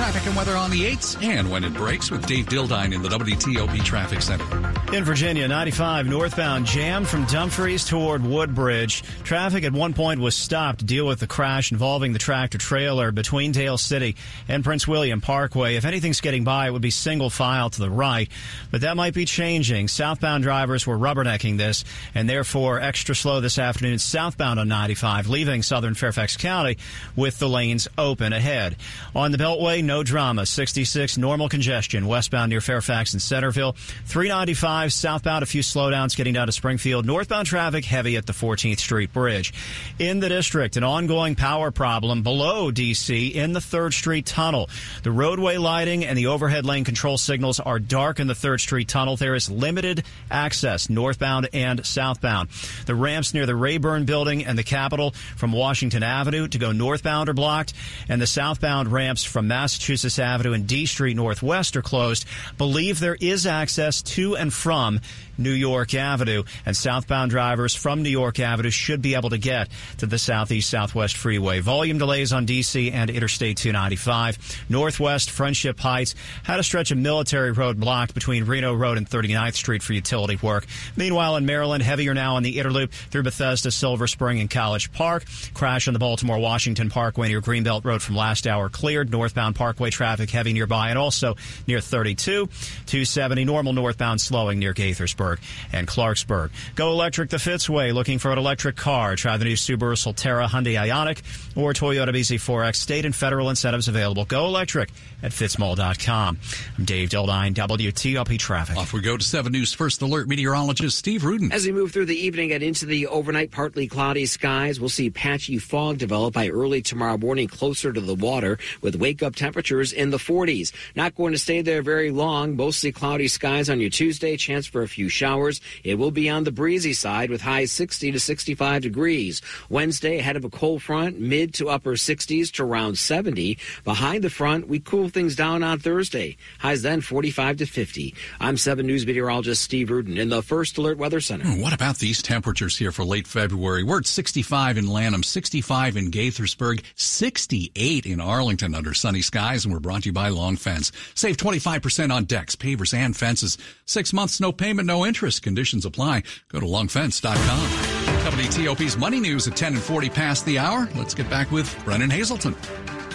Traffic 0.00 0.28
and 0.28 0.34
weather 0.34 0.56
on 0.56 0.70
the 0.70 0.90
8s 0.90 1.22
and 1.22 1.50
when 1.50 1.62
it 1.62 1.74
breaks 1.74 2.10
with 2.10 2.24
Dave 2.24 2.46
Dildine 2.46 2.94
in 2.94 3.02
the 3.02 3.10
WTOP 3.10 3.84
Traffic 3.84 4.22
Center. 4.22 4.46
In 4.94 5.04
Virginia, 5.04 5.46
95 5.46 6.06
northbound 6.06 6.64
jammed 6.64 7.06
from 7.06 7.26
Dumfries 7.26 7.84
toward 7.84 8.24
Woodbridge. 8.24 9.02
Traffic 9.24 9.62
at 9.62 9.74
one 9.74 9.92
point 9.92 10.18
was 10.18 10.34
stopped 10.34 10.78
to 10.78 10.84
deal 10.86 11.06
with 11.06 11.20
the 11.20 11.26
crash 11.26 11.70
involving 11.70 12.14
the 12.14 12.18
tractor 12.18 12.56
trailer 12.56 13.12
between 13.12 13.52
Dale 13.52 13.76
City 13.76 14.16
and 14.48 14.64
Prince 14.64 14.88
William 14.88 15.20
Parkway. 15.20 15.76
If 15.76 15.84
anything's 15.84 16.22
getting 16.22 16.44
by, 16.44 16.68
it 16.68 16.70
would 16.70 16.80
be 16.80 16.90
single 16.90 17.28
file 17.28 17.68
to 17.68 17.80
the 17.80 17.90
right, 17.90 18.30
but 18.70 18.80
that 18.80 18.96
might 18.96 19.12
be 19.12 19.26
changing. 19.26 19.86
Southbound 19.86 20.42
drivers 20.42 20.86
were 20.86 20.96
rubbernecking 20.96 21.58
this 21.58 21.84
and 22.14 22.26
therefore 22.26 22.80
extra 22.80 23.14
slow 23.14 23.40
this 23.40 23.58
afternoon 23.58 23.98
southbound 23.98 24.58
on 24.58 24.66
95, 24.66 25.28
leaving 25.28 25.62
southern 25.62 25.94
Fairfax 25.94 26.38
County 26.38 26.78
with 27.14 27.38
the 27.38 27.50
lanes 27.50 27.86
open 27.98 28.32
ahead. 28.32 28.76
On 29.14 29.30
the 29.30 29.38
Beltway, 29.38 29.89
no 29.90 30.04
drama. 30.04 30.46
66 30.46 31.18
normal 31.18 31.48
congestion 31.48 32.06
westbound 32.06 32.50
near 32.50 32.60
Fairfax 32.60 33.12
and 33.12 33.20
Centreville. 33.20 33.72
395 34.04 34.92
southbound, 34.92 35.42
a 35.42 35.46
few 35.46 35.62
slowdowns 35.62 36.16
getting 36.16 36.32
down 36.32 36.46
to 36.46 36.52
Springfield. 36.52 37.04
Northbound 37.04 37.48
traffic 37.48 37.84
heavy 37.84 38.16
at 38.16 38.24
the 38.24 38.32
14th 38.32 38.78
Street 38.78 39.12
Bridge. 39.12 39.52
In 39.98 40.20
the 40.20 40.28
district, 40.28 40.76
an 40.76 40.84
ongoing 40.84 41.34
power 41.34 41.72
problem 41.72 42.22
below 42.22 42.70
DC 42.70 43.32
in 43.32 43.52
the 43.52 43.58
3rd 43.58 43.92
Street 43.92 44.26
Tunnel. 44.26 44.70
The 45.02 45.10
roadway 45.10 45.56
lighting 45.56 46.04
and 46.04 46.16
the 46.16 46.28
overhead 46.28 46.64
lane 46.64 46.84
control 46.84 47.18
signals 47.18 47.58
are 47.58 47.80
dark 47.80 48.20
in 48.20 48.28
the 48.28 48.34
3rd 48.34 48.60
Street 48.60 48.86
Tunnel. 48.86 49.16
There 49.16 49.34
is 49.34 49.50
limited 49.50 50.04
access 50.30 50.88
northbound 50.88 51.48
and 51.52 51.84
southbound. 51.84 52.50
The 52.86 52.94
ramps 52.94 53.34
near 53.34 53.44
the 53.44 53.56
Rayburn 53.56 54.04
Building 54.04 54.44
and 54.44 54.56
the 54.56 54.62
Capitol 54.62 55.14
from 55.34 55.50
Washington 55.50 56.04
Avenue 56.04 56.46
to 56.46 56.58
go 56.58 56.70
northbound 56.70 57.28
are 57.28 57.34
blocked, 57.34 57.72
and 58.08 58.22
the 58.22 58.28
southbound 58.28 58.92
ramps 58.92 59.24
from 59.24 59.48
Massachusetts 59.48 59.79
Massachusetts 59.80 60.18
Avenue 60.18 60.52
and 60.52 60.66
D 60.66 60.84
Street 60.84 61.16
Northwest 61.16 61.74
are 61.74 61.80
closed. 61.80 62.26
Believe 62.58 63.00
there 63.00 63.16
is 63.18 63.46
access 63.46 64.02
to 64.02 64.36
and 64.36 64.52
from 64.52 65.00
New 65.40 65.50
York 65.50 65.94
Avenue. 65.94 66.44
And 66.66 66.76
southbound 66.76 67.30
drivers 67.30 67.74
from 67.74 68.02
New 68.02 68.10
York 68.10 68.38
Avenue 68.38 68.70
should 68.70 69.02
be 69.02 69.14
able 69.14 69.30
to 69.30 69.38
get 69.38 69.68
to 69.98 70.06
the 70.06 70.18
Southeast 70.18 70.70
Southwest 70.70 71.16
Freeway. 71.16 71.60
Volume 71.60 71.98
delays 71.98 72.32
on 72.32 72.46
DC 72.46 72.92
and 72.92 73.10
Interstate 73.10 73.56
295. 73.56 74.66
Northwest 74.68 75.30
Friendship 75.30 75.80
Heights 75.80 76.14
had 76.44 76.60
a 76.60 76.62
stretch 76.62 76.90
of 76.90 76.98
military 76.98 77.52
road 77.52 77.80
blocked 77.80 78.14
between 78.14 78.44
Reno 78.44 78.74
Road 78.74 78.98
and 78.98 79.08
39th 79.08 79.54
Street 79.54 79.82
for 79.82 79.94
utility 79.94 80.38
work. 80.42 80.66
Meanwhile, 80.96 81.36
in 81.36 81.46
Maryland, 81.46 81.82
heavier 81.82 82.14
now 82.14 82.36
on 82.36 82.42
the 82.42 82.58
inner 82.58 82.70
loop 82.70 82.92
through 82.92 83.22
Bethesda, 83.22 83.70
Silver 83.70 84.06
Spring, 84.06 84.40
and 84.40 84.50
College 84.50 84.92
Park. 84.92 85.24
Crash 85.54 85.88
on 85.88 85.94
the 85.94 85.98
Baltimore 85.98 86.38
Washington 86.38 86.90
Parkway 86.90 87.28
near 87.28 87.40
Greenbelt 87.40 87.84
Road 87.84 88.02
from 88.02 88.16
last 88.16 88.46
hour 88.46 88.68
cleared. 88.68 89.10
Northbound 89.10 89.56
Parkway 89.56 89.90
traffic 89.90 90.30
heavy 90.30 90.52
nearby 90.52 90.90
and 90.90 90.98
also 90.98 91.36
near 91.66 91.80
32. 91.80 92.46
270 92.46 93.44
normal 93.44 93.72
northbound 93.72 94.20
slowing 94.20 94.58
near 94.58 94.74
Gaithersburg 94.74 95.29
and 95.72 95.86
Clarksburg. 95.86 96.50
Go 96.74 96.90
electric 96.90 97.30
the 97.30 97.36
Fitzway. 97.36 97.92
Looking 97.92 98.18
for 98.18 98.32
an 98.32 98.38
electric 98.38 98.76
car? 98.76 99.16
Try 99.16 99.36
the 99.36 99.44
new 99.44 99.54
Subaru 99.54 99.94
Solterra 99.94 100.48
Hyundai 100.48 100.74
Ioniq 100.74 101.56
or 101.56 101.72
Toyota 101.72 102.08
BZ4X. 102.08 102.76
State 102.76 103.04
and 103.04 103.14
federal 103.14 103.50
incentives 103.50 103.88
available. 103.88 104.24
Go 104.24 104.46
electric 104.46 104.90
at 105.22 105.32
fitzmall.com. 105.32 106.38
I'm 106.78 106.84
Dave 106.84 107.10
Dildine, 107.10 107.54
WTOP 107.54 108.38
Traffic. 108.38 108.76
Off 108.76 108.92
we 108.92 109.00
go 109.00 109.16
to 109.16 109.24
7 109.24 109.52
News 109.52 109.72
First 109.72 110.02
Alert 110.02 110.28
meteorologist 110.28 110.96
Steve 110.96 111.24
Rudin. 111.24 111.52
As 111.52 111.66
we 111.66 111.72
move 111.72 111.92
through 111.92 112.06
the 112.06 112.16
evening 112.16 112.52
and 112.52 112.62
into 112.62 112.86
the 112.86 113.06
overnight 113.06 113.50
partly 113.50 113.86
cloudy 113.86 114.26
skies, 114.26 114.80
we'll 114.80 114.88
see 114.88 115.10
patchy 115.10 115.58
fog 115.58 115.98
develop 115.98 116.34
by 116.34 116.48
early 116.48 116.82
tomorrow 116.82 117.18
morning 117.18 117.48
closer 117.48 117.92
to 117.92 118.00
the 118.00 118.14
water 118.14 118.58
with 118.80 118.96
wake 118.96 119.22
up 119.22 119.34
temperatures 119.34 119.92
in 119.92 120.10
the 120.10 120.16
40s. 120.16 120.72
Not 120.96 121.14
going 121.14 121.32
to 121.32 121.38
stay 121.38 121.62
there 121.62 121.82
very 121.82 122.10
long. 122.10 122.56
Mostly 122.56 122.92
cloudy 122.92 123.28
skies 123.28 123.68
on 123.68 123.80
your 123.80 123.90
Tuesday, 123.90 124.36
chance 124.36 124.66
for 124.66 124.82
a 124.82 124.88
few 124.88 125.08
showers. 125.20 125.60
It 125.84 125.96
will 125.96 126.10
be 126.10 126.30
on 126.30 126.44
the 126.44 126.52
breezy 126.52 126.94
side 126.94 127.28
with 127.30 127.42
highs 127.42 127.70
60 127.72 128.12
to 128.12 128.18
65 128.18 128.82
degrees. 128.82 129.42
Wednesday, 129.68 130.18
ahead 130.18 130.36
of 130.36 130.44
a 130.44 130.50
cold 130.50 130.82
front, 130.82 131.20
mid 131.20 131.52
to 131.54 131.68
upper 131.68 131.92
60s 131.92 132.50
to 132.52 132.64
around 132.64 132.96
70. 132.96 133.58
Behind 133.84 134.24
the 134.24 134.30
front, 134.30 134.66
we 134.66 134.80
cool 134.80 135.08
things 135.10 135.36
down 135.36 135.62
on 135.62 135.78
Thursday. 135.78 136.36
Highs 136.58 136.82
then 136.82 137.02
45 137.02 137.58
to 137.58 137.66
50. 137.66 138.14
I'm 138.40 138.56
7 138.56 138.86
News 138.86 139.06
meteorologist 139.06 139.62
Steve 139.62 139.90
Rudin 139.90 140.16
in 140.16 140.30
the 140.30 140.42
First 140.42 140.78
Alert 140.78 140.96
Weather 140.96 141.20
Center. 141.20 141.44
Hmm, 141.44 141.60
what 141.60 141.74
about 141.74 141.98
these 141.98 142.22
temperatures 142.22 142.78
here 142.78 142.92
for 142.92 143.04
late 143.04 143.26
February? 143.26 143.82
We're 143.82 143.98
at 143.98 144.06
65 144.06 144.78
in 144.78 144.86
Lanham, 144.88 145.22
65 145.22 145.96
in 145.96 146.10
Gaithersburg, 146.10 146.82
68 146.94 148.06
in 148.06 148.20
Arlington 148.20 148.74
under 148.74 148.94
sunny 148.94 149.22
skies, 149.22 149.64
and 149.64 149.74
we're 149.74 149.80
brought 149.80 150.02
to 150.02 150.08
you 150.08 150.12
by 150.12 150.28
Long 150.28 150.56
Fence. 150.56 150.92
Save 151.14 151.36
25% 151.36 152.12
on 152.12 152.24
decks, 152.24 152.56
pavers, 152.56 152.94
and 152.94 153.16
fences. 153.16 153.58
Six 153.84 154.12
months, 154.12 154.40
no 154.40 154.52
payment, 154.52 154.86
no 154.86 154.99
interest. 155.04 155.42
Conditions 155.42 155.84
apply. 155.84 156.22
Go 156.48 156.60
to 156.60 156.66
longfence.com. 156.66 158.22
Company 158.22 158.48
TOP's 158.48 158.96
money 158.96 159.20
news 159.20 159.48
at 159.48 159.56
10 159.56 159.74
and 159.74 159.82
40 159.82 160.10
past 160.10 160.44
the 160.44 160.58
hour. 160.58 160.88
Let's 160.94 161.14
get 161.14 161.28
back 161.30 161.50
with 161.50 161.74
Brennan 161.84 162.10
Haselton. 162.10 162.54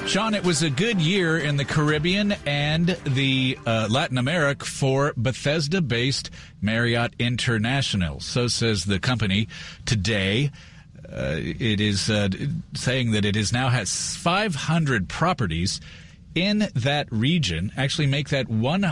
Sean, 0.08 0.36
it 0.36 0.44
was 0.44 0.62
a 0.62 0.70
good 0.70 1.02
year 1.02 1.40
in 1.40 1.58
the 1.58 1.66
Caribbean 1.66 2.36
and 2.46 2.90
the 3.06 3.58
uh, 3.66 3.88
Latin 3.90 4.20
America 4.20 4.64
for 4.64 5.14
Bethesda 5.18 5.82
based 5.82 6.30
Marriott 6.62 7.16
International. 7.18 8.20
So 8.20 8.48
says 8.48 8.86
the 8.86 9.00
company 9.00 9.48
today. 9.86 10.52
Uh, 11.12 11.38
it 11.40 11.82
is 11.82 12.10
uh, 12.10 12.30
saying 12.76 13.12
that 13.12 13.26
it 13.26 13.36
is 13.36 13.52
now 13.52 13.70
has 13.70 14.16
500 14.16 15.10
properties 15.10 15.82
in 16.36 16.68
that 16.76 17.08
region 17.12 17.72
actually 17.78 18.06
make 18.06 18.30
that 18.30 18.50
one 18.50 18.84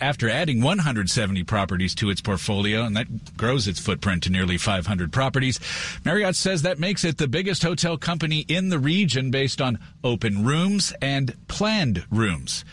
after 0.00 0.30
adding 0.30 0.62
170 0.62 1.42
properties 1.44 1.94
to 1.96 2.08
its 2.08 2.20
portfolio 2.20 2.84
and 2.84 2.96
that 2.96 3.36
grows 3.36 3.66
its 3.66 3.80
footprint 3.80 4.22
to 4.22 4.30
nearly 4.30 4.56
500 4.56 5.12
properties 5.12 5.58
marriott 6.04 6.36
says 6.36 6.62
that 6.62 6.78
makes 6.78 7.04
it 7.04 7.18
the 7.18 7.28
biggest 7.28 7.62
hotel 7.62 7.98
company 7.98 8.40
in 8.48 8.68
the 8.68 8.78
region 8.78 9.30
based 9.30 9.60
on 9.60 9.78
open 10.04 10.44
rooms 10.44 10.92
and 11.02 11.36
planned 11.48 12.04
rooms 12.10 12.64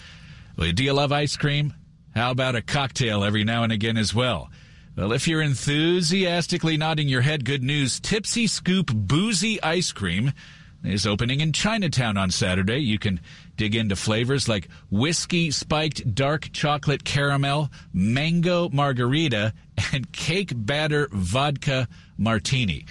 well, 0.58 0.72
do 0.72 0.84
you 0.84 0.94
love 0.94 1.12
ice 1.12 1.36
cream 1.36 1.74
how 2.16 2.32
about 2.32 2.56
a 2.56 2.62
cocktail 2.62 3.24
every 3.24 3.44
now 3.44 3.64
and 3.64 3.74
again 3.74 3.98
as 3.98 4.14
well 4.14 4.50
well, 4.98 5.14
if 5.14 5.30
you're 5.30 5.42
enthusiastically 5.42 6.76
nodding 6.76 7.08
your 7.08 7.22
head, 7.22 7.46
good 7.46 7.64
news. 7.64 8.02
Tipsy 8.02 8.48
Scoop 8.48 8.92
Boozy 8.94 9.64
Ice 9.64 9.94
Cream 9.94 10.34
is 10.84 11.08
opening 11.08 11.40
in 11.40 11.54
Chinatown 11.54 12.18
on 12.18 12.32
Saturday. 12.32 12.80
You 12.80 13.00
can 13.00 13.20
dig 13.60 13.75
into 13.75 13.94
flavors 13.98 14.48
like 14.48 14.70
whiskey 14.89 15.51
spiked 15.51 16.16
dark 16.16 16.50
chocolate 16.54 17.04
caramel, 17.04 17.70
mango 17.92 18.70
margarita, 18.70 19.54
and 19.92 20.10
cake 20.13 20.54
batter 20.56 21.10
vodka 21.12 21.89
martini. 22.18 22.86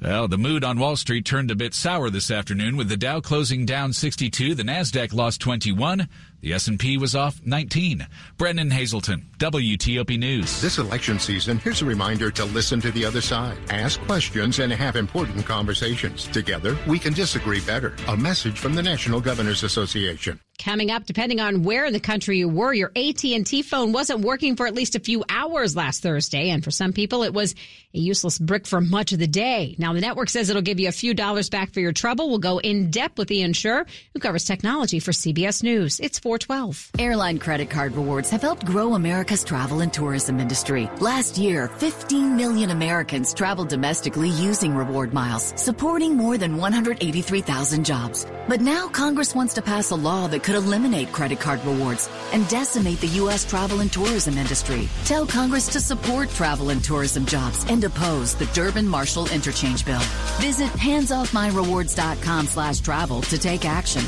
Well, 0.00 0.28
the 0.28 0.38
mood 0.38 0.62
on 0.62 0.78
Wall 0.78 0.94
Street 0.94 1.24
turned 1.24 1.50
a 1.50 1.56
bit 1.56 1.74
sour 1.74 2.08
this 2.08 2.30
afternoon 2.30 2.76
with 2.76 2.88
the 2.88 2.96
Dow 2.96 3.20
closing 3.20 3.66
down 3.66 3.92
62, 3.92 4.54
the 4.54 4.62
Nasdaq 4.62 5.12
lost 5.12 5.40
21, 5.40 6.08
the 6.40 6.52
S&P 6.52 6.96
was 6.96 7.16
off 7.16 7.40
19. 7.44 8.06
Brennan 8.36 8.70
Haselton, 8.70 9.24
WTOP 9.38 10.16
News. 10.16 10.60
This 10.60 10.78
election 10.78 11.18
season, 11.18 11.58
here's 11.58 11.82
a 11.82 11.84
reminder 11.84 12.30
to 12.30 12.44
listen 12.44 12.80
to 12.80 12.92
the 12.92 13.04
other 13.04 13.20
side. 13.20 13.58
Ask 13.70 14.00
questions 14.02 14.60
and 14.60 14.72
have 14.72 14.94
important 14.94 15.44
conversations. 15.44 16.28
Together, 16.28 16.78
we 16.86 17.00
can 17.00 17.12
disagree 17.12 17.60
better. 17.60 17.96
A 18.06 18.16
message 18.16 18.60
from 18.60 18.74
the 18.74 18.82
National 18.82 19.20
Governors 19.20 19.64
Association. 19.64 20.38
Coming 20.58 20.90
up, 20.90 21.06
depending 21.06 21.40
on 21.40 21.62
where 21.62 21.84
in 21.86 21.92
the 21.92 22.00
country 22.00 22.38
you 22.38 22.48
were, 22.48 22.74
your 22.74 22.90
AT&T 22.96 23.62
phone 23.62 23.92
wasn't 23.92 24.22
working 24.22 24.56
for 24.56 24.66
at 24.66 24.74
least 24.74 24.96
a 24.96 25.00
few 25.00 25.22
hours 25.28 25.76
last 25.76 26.02
Thursday, 26.02 26.50
and 26.50 26.64
for 26.64 26.72
some 26.72 26.92
people, 26.92 27.22
it 27.22 27.32
was 27.32 27.54
a 27.94 27.98
useless 27.98 28.40
brick 28.40 28.66
for 28.66 28.80
much 28.80 29.12
of 29.12 29.20
the 29.20 29.28
day. 29.28 29.76
Now, 29.78 29.92
the 29.92 30.00
network 30.00 30.28
says 30.28 30.50
it'll 30.50 30.60
give 30.60 30.80
you 30.80 30.88
a 30.88 30.92
few 30.92 31.14
dollars 31.14 31.48
back 31.48 31.72
for 31.72 31.78
your 31.78 31.92
trouble. 31.92 32.28
We'll 32.28 32.38
go 32.38 32.58
in 32.58 32.90
depth 32.90 33.18
with 33.18 33.30
Ian 33.30 33.52
Sherr, 33.52 33.86
who 34.12 34.18
covers 34.18 34.44
technology 34.44 34.98
for 34.98 35.12
CBS 35.12 35.62
News. 35.62 36.00
It's 36.00 36.18
412. 36.18 36.90
Airline 36.98 37.38
credit 37.38 37.70
card 37.70 37.94
rewards 37.94 38.28
have 38.30 38.42
helped 38.42 38.66
grow 38.66 38.94
America's 38.94 39.44
travel 39.44 39.80
and 39.80 39.92
tourism 39.92 40.40
industry. 40.40 40.90
Last 40.98 41.38
year, 41.38 41.68
15 41.68 42.34
million 42.36 42.70
Americans 42.70 43.32
traveled 43.32 43.68
domestically 43.68 44.30
using 44.30 44.74
reward 44.74 45.14
miles, 45.14 45.54
supporting 45.58 46.16
more 46.16 46.36
than 46.36 46.56
183,000 46.56 47.84
jobs. 47.84 48.26
But 48.48 48.60
now 48.60 48.88
Congress 48.88 49.36
wants 49.36 49.54
to 49.54 49.62
pass 49.62 49.90
a 49.90 49.94
law 49.94 50.26
that 50.26 50.47
could 50.48 50.56
eliminate 50.56 51.12
credit 51.12 51.38
card 51.38 51.62
rewards 51.62 52.08
and 52.32 52.48
decimate 52.48 52.98
the 53.00 53.18
U.S. 53.22 53.44
travel 53.44 53.80
and 53.80 53.92
tourism 53.92 54.38
industry. 54.38 54.88
Tell 55.04 55.26
Congress 55.26 55.68
to 55.68 55.78
support 55.78 56.30
travel 56.30 56.70
and 56.70 56.82
tourism 56.82 57.26
jobs 57.26 57.66
and 57.68 57.84
oppose 57.84 58.34
the 58.34 58.46
Durbin-Marshall 58.46 59.28
interchange 59.28 59.84
bill. 59.84 60.00
Visit 60.40 60.70
handsoffmyrewards.com 60.70 62.46
slash 62.46 62.80
travel 62.80 63.20
to 63.22 63.36
take 63.36 63.66
action. 63.66 64.00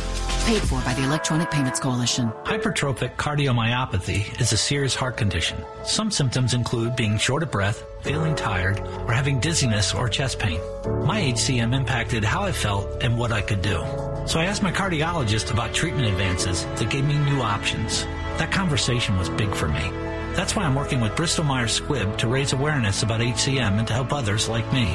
Paid 0.46 0.62
for 0.62 0.80
by 0.80 0.94
the 0.94 1.04
Electronic 1.04 1.50
Payments 1.50 1.78
Coalition. 1.78 2.32
Hypertrophic 2.44 3.16
cardiomyopathy 3.16 4.40
is 4.40 4.54
a 4.54 4.56
serious 4.56 4.94
heart 4.94 5.18
condition. 5.18 5.58
Some 5.84 6.10
symptoms 6.10 6.54
include 6.54 6.96
being 6.96 7.18
short 7.18 7.42
of 7.42 7.50
breath, 7.50 7.84
feeling 8.00 8.34
tired, 8.34 8.80
or 8.80 9.12
having 9.12 9.40
dizziness 9.40 9.92
or 9.92 10.08
chest 10.08 10.38
pain. 10.38 10.58
My 11.04 11.20
HCM 11.20 11.74
impacted 11.74 12.24
how 12.24 12.44
I 12.44 12.52
felt 12.52 13.02
and 13.02 13.18
what 13.18 13.30
I 13.30 13.42
could 13.42 13.60
do. 13.60 13.84
So 14.26 14.38
I 14.38 14.44
asked 14.44 14.62
my 14.62 14.72
cardiologist 14.72 15.52
about 15.52 15.74
treatment 15.74 16.06
advances 16.06 16.64
that 16.64 16.90
gave 16.90 17.04
me 17.04 17.18
new 17.18 17.40
options. 17.40 18.04
That 18.38 18.52
conversation 18.52 19.18
was 19.18 19.28
big 19.28 19.54
for 19.54 19.68
me. 19.68 19.90
That's 20.34 20.54
why 20.54 20.62
I'm 20.64 20.74
working 20.74 21.00
with 21.00 21.16
Bristol 21.16 21.44
Myers 21.44 21.80
Squibb 21.80 22.16
to 22.18 22.28
raise 22.28 22.52
awareness 22.52 23.02
about 23.02 23.20
HCM 23.20 23.78
and 23.78 23.88
to 23.88 23.94
help 23.94 24.12
others 24.12 24.48
like 24.48 24.72
me. 24.72 24.94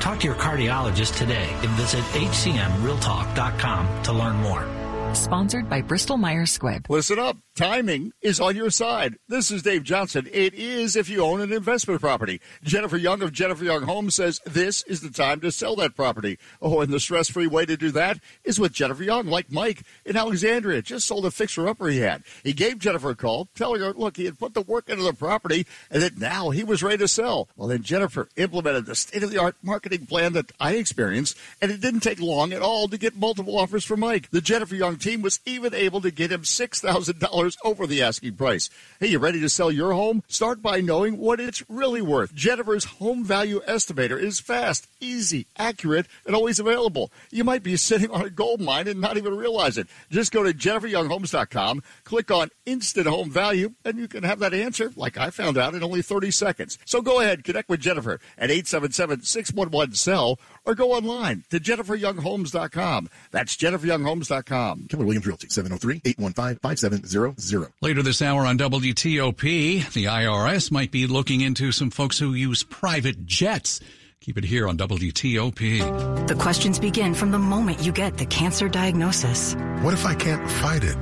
Talk 0.00 0.20
to 0.20 0.26
your 0.26 0.36
cardiologist 0.36 1.16
today 1.18 1.48
and 1.50 1.70
visit 1.70 2.02
hcmrealtalk.com 2.04 4.02
to 4.04 4.12
learn 4.12 4.36
more. 4.36 4.75
Sponsored 5.16 5.68
by 5.68 5.82
Bristol 5.82 6.16
Myers 6.16 6.56
Squibb. 6.56 6.88
Listen 6.88 7.18
up. 7.18 7.36
Timing 7.56 8.12
is 8.20 8.38
on 8.38 8.54
your 8.54 8.68
side. 8.68 9.16
This 9.28 9.50
is 9.50 9.62
Dave 9.62 9.82
Johnson. 9.82 10.28
It 10.30 10.52
is 10.52 10.94
if 10.94 11.08
you 11.08 11.24
own 11.24 11.40
an 11.40 11.54
investment 11.54 12.02
property. 12.02 12.42
Jennifer 12.62 12.98
Young 12.98 13.22
of 13.22 13.32
Jennifer 13.32 13.64
Young 13.64 13.84
Homes 13.84 14.14
says 14.14 14.42
this 14.44 14.82
is 14.82 15.00
the 15.00 15.08
time 15.08 15.40
to 15.40 15.50
sell 15.50 15.74
that 15.76 15.96
property. 15.96 16.38
Oh, 16.60 16.82
and 16.82 16.92
the 16.92 17.00
stress 17.00 17.30
free 17.30 17.46
way 17.46 17.64
to 17.64 17.78
do 17.78 17.90
that 17.92 18.20
is 18.44 18.60
with 18.60 18.74
Jennifer 18.74 19.02
Young, 19.02 19.26
like 19.26 19.50
Mike 19.50 19.84
in 20.04 20.18
Alexandria. 20.18 20.82
Just 20.82 21.06
sold 21.06 21.24
a 21.24 21.30
fixer 21.30 21.66
upper 21.66 21.88
he 21.88 22.00
had. 22.00 22.24
He 22.44 22.52
gave 22.52 22.78
Jennifer 22.78 23.08
a 23.08 23.16
call, 23.16 23.48
telling 23.54 23.80
her, 23.80 23.94
look, 23.94 24.18
he 24.18 24.26
had 24.26 24.38
put 24.38 24.52
the 24.52 24.60
work 24.60 24.90
into 24.90 25.04
the 25.04 25.14
property 25.14 25.66
and 25.90 26.02
that 26.02 26.18
now 26.18 26.50
he 26.50 26.62
was 26.62 26.82
ready 26.82 26.98
to 26.98 27.08
sell. 27.08 27.48
Well, 27.56 27.68
then 27.68 27.82
Jennifer 27.82 28.28
implemented 28.36 28.84
the 28.84 28.94
state 28.94 29.22
of 29.22 29.30
the 29.30 29.40
art 29.40 29.56
marketing 29.62 30.04
plan 30.04 30.34
that 30.34 30.52
I 30.60 30.74
experienced, 30.74 31.38
and 31.62 31.70
it 31.70 31.80
didn't 31.80 32.00
take 32.00 32.20
long 32.20 32.52
at 32.52 32.60
all 32.60 32.86
to 32.88 32.98
get 32.98 33.16
multiple 33.16 33.58
offers 33.58 33.86
from 33.86 34.00
Mike. 34.00 34.30
The 34.30 34.42
Jennifer 34.42 34.74
Young 34.74 34.96
team 35.06 35.22
was 35.22 35.38
even 35.46 35.72
able 35.72 36.00
to 36.00 36.10
get 36.10 36.32
him 36.32 36.42
$6,000 36.42 37.56
over 37.64 37.86
the 37.86 38.02
asking 38.02 38.34
price. 38.34 38.68
Hey, 38.98 39.06
you 39.06 39.20
ready 39.20 39.40
to 39.40 39.48
sell 39.48 39.70
your 39.70 39.92
home? 39.92 40.24
Start 40.26 40.60
by 40.60 40.80
knowing 40.80 41.16
what 41.18 41.38
it's 41.38 41.62
really 41.68 42.02
worth. 42.02 42.34
Jennifer's 42.34 42.84
home 42.84 43.24
value 43.24 43.60
estimator 43.68 44.20
is 44.20 44.40
fast, 44.40 44.88
easy, 44.98 45.46
accurate, 45.56 46.06
and 46.26 46.34
always 46.34 46.58
available. 46.58 47.12
You 47.30 47.44
might 47.44 47.62
be 47.62 47.76
sitting 47.76 48.10
on 48.10 48.22
a 48.22 48.30
gold 48.30 48.60
mine 48.60 48.88
and 48.88 49.00
not 49.00 49.16
even 49.16 49.36
realize 49.36 49.78
it. 49.78 49.86
Just 50.10 50.32
go 50.32 50.42
to 50.42 50.52
jenniferyounghomes.com, 50.52 51.84
click 52.02 52.32
on 52.32 52.50
instant 52.64 53.06
home 53.06 53.30
value, 53.30 53.74
and 53.84 53.98
you 53.98 54.08
can 54.08 54.24
have 54.24 54.40
that 54.40 54.54
answer, 54.54 54.90
like 54.96 55.16
I 55.16 55.30
found 55.30 55.56
out, 55.56 55.76
in 55.76 55.84
only 55.84 56.02
30 56.02 56.32
seconds. 56.32 56.78
So 56.84 57.00
go 57.00 57.20
ahead, 57.20 57.44
connect 57.44 57.68
with 57.68 57.78
Jennifer 57.78 58.18
at 58.36 58.50
877 58.50 59.22
611 59.22 59.94
SELL 59.94 60.40
or 60.66 60.74
go 60.74 60.92
online 60.92 61.44
to 61.50 61.58
jenniferyounghomes.com. 61.58 63.08
That's 63.30 63.56
jenniferyounghomes.com. 63.56 64.86
Keller 64.90 65.04
Williams 65.04 65.26
Realty, 65.26 65.46
703-815-5700. 65.48 67.72
Later 67.80 68.02
this 68.02 68.20
hour 68.20 68.44
on 68.44 68.58
WTOP, 68.58 69.92
the 69.92 70.04
IRS 70.04 70.70
might 70.70 70.90
be 70.90 71.06
looking 71.06 71.40
into 71.40 71.72
some 71.72 71.90
folks 71.90 72.18
who 72.18 72.34
use 72.34 72.62
private 72.62 73.24
jets. 73.26 73.80
Keep 74.20 74.38
it 74.38 74.44
here 74.44 74.68
on 74.68 74.76
WTOP. 74.76 76.26
The 76.26 76.34
questions 76.34 76.78
begin 76.80 77.14
from 77.14 77.30
the 77.30 77.38
moment 77.38 77.82
you 77.82 77.92
get 77.92 78.18
the 78.18 78.26
cancer 78.26 78.68
diagnosis. 78.68 79.54
What 79.82 79.94
if 79.94 80.04
I 80.04 80.14
can't 80.14 80.50
fight 80.50 80.82
it? 80.82 80.96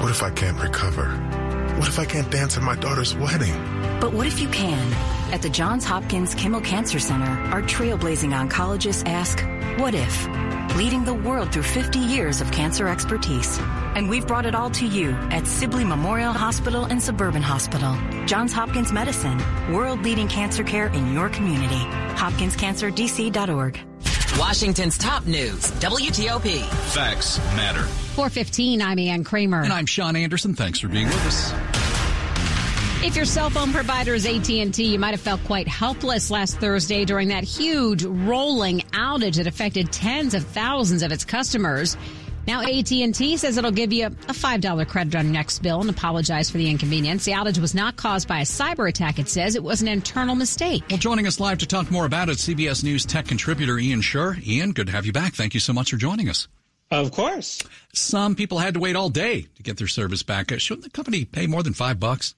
What 0.00 0.10
if 0.10 0.22
I 0.22 0.30
can't 0.30 0.60
recover? 0.60 1.08
What 1.78 1.88
if 1.88 1.98
I 1.98 2.04
can't 2.04 2.30
dance 2.30 2.56
at 2.56 2.62
my 2.62 2.76
daughter's 2.76 3.14
wedding? 3.14 3.54
But 4.00 4.12
what 4.12 4.26
if 4.26 4.40
you 4.40 4.48
can? 4.48 4.92
At 5.34 5.42
the 5.42 5.50
Johns 5.50 5.84
Hopkins 5.84 6.32
Kimmel 6.32 6.60
Cancer 6.60 7.00
Center, 7.00 7.28
our 7.50 7.60
trailblazing 7.60 8.30
oncologists 8.32 9.02
ask, 9.04 9.40
What 9.80 9.92
if? 9.92 10.28
Leading 10.76 11.02
the 11.04 11.12
world 11.12 11.52
through 11.52 11.64
50 11.64 11.98
years 11.98 12.40
of 12.40 12.52
cancer 12.52 12.86
expertise. 12.86 13.58
And 13.96 14.08
we've 14.08 14.24
brought 14.28 14.46
it 14.46 14.54
all 14.54 14.70
to 14.70 14.86
you 14.86 15.10
at 15.32 15.48
Sibley 15.48 15.82
Memorial 15.82 16.32
Hospital 16.32 16.84
and 16.84 17.02
Suburban 17.02 17.42
Hospital. 17.42 17.98
Johns 18.26 18.52
Hopkins 18.52 18.92
Medicine, 18.92 19.42
world 19.72 20.04
leading 20.04 20.28
cancer 20.28 20.62
care 20.62 20.86
in 20.86 21.12
your 21.12 21.28
community. 21.28 21.82
HopkinsCancerDC.org. 22.14 23.80
Washington's 24.38 24.96
top 24.96 25.26
news, 25.26 25.72
WTOP. 25.80 26.62
Facts 26.92 27.38
matter. 27.56 27.82
415, 27.82 28.80
I'm 28.80 29.00
Ann 29.00 29.24
Kramer. 29.24 29.62
And 29.62 29.72
I'm 29.72 29.86
Sean 29.86 30.14
Anderson. 30.14 30.54
Thanks 30.54 30.78
for 30.78 30.86
being 30.86 31.06
with 31.06 31.26
us. 31.26 31.73
If 33.04 33.16
your 33.16 33.26
cell 33.26 33.50
phone 33.50 33.70
provider 33.70 34.14
is 34.14 34.24
AT&T, 34.24 34.82
you 34.82 34.98
might 34.98 35.10
have 35.10 35.20
felt 35.20 35.44
quite 35.44 35.68
helpless 35.68 36.30
last 36.30 36.56
Thursday 36.56 37.04
during 37.04 37.28
that 37.28 37.44
huge 37.44 38.02
rolling 38.02 38.80
outage 38.92 39.36
that 39.36 39.46
affected 39.46 39.92
tens 39.92 40.32
of 40.32 40.42
thousands 40.42 41.02
of 41.02 41.12
its 41.12 41.22
customers. 41.22 41.98
Now 42.46 42.62
AT&T 42.62 43.36
says 43.36 43.58
it'll 43.58 43.72
give 43.72 43.92
you 43.92 44.06
a 44.06 44.10
$5 44.10 44.88
credit 44.88 45.14
on 45.16 45.26
your 45.26 45.34
next 45.34 45.58
bill 45.58 45.82
and 45.82 45.90
apologize 45.90 46.50
for 46.50 46.56
the 46.56 46.70
inconvenience. 46.70 47.26
The 47.26 47.32
outage 47.32 47.58
was 47.58 47.74
not 47.74 47.96
caused 47.96 48.26
by 48.26 48.38
a 48.38 48.44
cyber 48.44 48.88
attack, 48.88 49.18
it 49.18 49.28
says. 49.28 49.54
It 49.54 49.62
was 49.62 49.82
an 49.82 49.88
internal 49.88 50.34
mistake. 50.34 50.82
Well, 50.88 50.98
joining 50.98 51.26
us 51.26 51.38
live 51.38 51.58
to 51.58 51.66
talk 51.66 51.90
more 51.90 52.06
about 52.06 52.30
it, 52.30 52.38
CBS 52.38 52.82
News 52.82 53.04
tech 53.04 53.26
contributor 53.26 53.78
Ian 53.78 54.00
Sherr. 54.00 54.42
Ian, 54.46 54.72
good 54.72 54.86
to 54.86 54.92
have 54.94 55.04
you 55.04 55.12
back. 55.12 55.34
Thank 55.34 55.52
you 55.52 55.60
so 55.60 55.74
much 55.74 55.90
for 55.90 55.98
joining 55.98 56.30
us. 56.30 56.48
Of 56.90 57.12
course. 57.12 57.62
Some 57.92 58.34
people 58.34 58.60
had 58.60 58.72
to 58.74 58.80
wait 58.80 58.96
all 58.96 59.10
day 59.10 59.42
to 59.56 59.62
get 59.62 59.76
their 59.76 59.88
service 59.88 60.22
back. 60.22 60.58
Shouldn't 60.58 60.84
the 60.84 60.90
company 60.90 61.26
pay 61.26 61.46
more 61.46 61.62
than 61.62 61.74
five 61.74 62.00
bucks? 62.00 62.34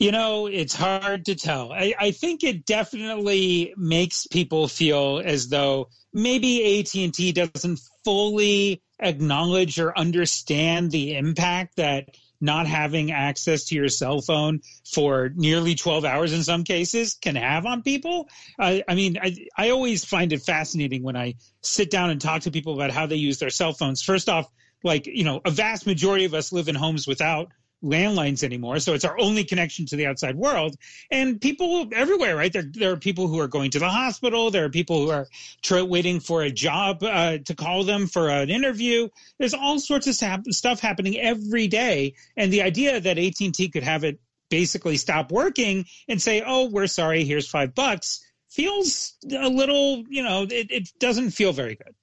You 0.00 0.12
know, 0.12 0.46
it's 0.46 0.74
hard 0.74 1.26
to 1.26 1.34
tell. 1.34 1.74
I, 1.74 1.94
I, 2.00 2.10
think 2.12 2.42
it 2.42 2.64
definitely 2.64 3.74
makes 3.76 4.26
people 4.26 4.66
feel 4.66 5.20
as 5.22 5.50
though 5.50 5.90
maybe 6.14 6.80
AT&T 6.80 7.32
doesn't 7.32 7.80
fully 8.02 8.82
acknowledge 8.98 9.78
or 9.78 9.96
understand 9.98 10.90
the 10.90 11.18
impact 11.18 11.76
that 11.76 12.16
not 12.40 12.66
having 12.66 13.12
access 13.12 13.64
to 13.66 13.74
your 13.74 13.88
cell 13.88 14.22
phone 14.22 14.62
for 14.90 15.32
nearly 15.34 15.74
12 15.74 16.06
hours 16.06 16.32
in 16.32 16.44
some 16.44 16.64
cases 16.64 17.18
can 17.20 17.36
have 17.36 17.66
on 17.66 17.82
people. 17.82 18.26
I 18.58 18.82
mean, 18.94 19.18
I, 19.22 19.36
I 19.58 19.68
always 19.68 20.06
find 20.06 20.32
it 20.32 20.40
fascinating 20.40 21.02
when 21.02 21.16
I 21.16 21.34
sit 21.60 21.90
down 21.90 22.08
and 22.08 22.18
talk 22.18 22.40
to 22.42 22.50
people 22.50 22.72
about 22.72 22.90
how 22.90 23.04
they 23.04 23.16
use 23.16 23.38
their 23.38 23.50
cell 23.50 23.74
phones. 23.74 24.02
First 24.02 24.30
off, 24.30 24.50
like, 24.82 25.06
you 25.06 25.24
know, 25.24 25.42
a 25.44 25.50
vast 25.50 25.86
majority 25.86 26.24
of 26.24 26.32
us 26.32 26.52
live 26.52 26.68
in 26.68 26.74
homes 26.74 27.06
without 27.06 27.52
landlines 27.82 28.42
anymore. 28.42 28.78
So 28.78 28.94
it's 28.94 29.04
our 29.04 29.18
only 29.18 29.44
connection 29.44 29.86
to 29.86 29.96
the 29.96 30.06
outside 30.06 30.36
world. 30.36 30.76
And 31.10 31.40
people 31.40 31.88
everywhere, 31.92 32.36
right? 32.36 32.52
There, 32.52 32.62
there 32.62 32.92
are 32.92 32.96
people 32.96 33.28
who 33.28 33.40
are 33.40 33.48
going 33.48 33.70
to 33.72 33.78
the 33.78 33.88
hospital. 33.88 34.50
There 34.50 34.64
are 34.64 34.70
people 34.70 35.04
who 35.04 35.10
are 35.10 35.26
tra- 35.62 35.84
waiting 35.84 36.20
for 36.20 36.42
a 36.42 36.50
job 36.50 37.02
uh, 37.02 37.38
to 37.38 37.54
call 37.54 37.84
them 37.84 38.06
for 38.06 38.28
an 38.28 38.50
interview. 38.50 39.08
There's 39.38 39.54
all 39.54 39.78
sorts 39.78 40.06
of 40.06 40.14
stuff 40.54 40.80
happening 40.80 41.18
every 41.18 41.68
day. 41.68 42.14
And 42.36 42.52
the 42.52 42.62
idea 42.62 43.00
that 43.00 43.18
AT&T 43.18 43.68
could 43.68 43.82
have 43.82 44.04
it 44.04 44.20
basically 44.50 44.96
stop 44.96 45.30
working 45.30 45.86
and 46.08 46.20
say, 46.20 46.42
oh, 46.44 46.68
we're 46.68 46.88
sorry, 46.88 47.24
here's 47.24 47.48
five 47.48 47.74
bucks 47.74 48.24
feels 48.50 49.14
a 49.30 49.48
little, 49.48 50.04
you 50.08 50.22
know, 50.22 50.42
it, 50.42 50.70
it 50.70 50.88
doesn't 50.98 51.30
feel 51.30 51.52
very 51.52 51.76
good. 51.76 51.94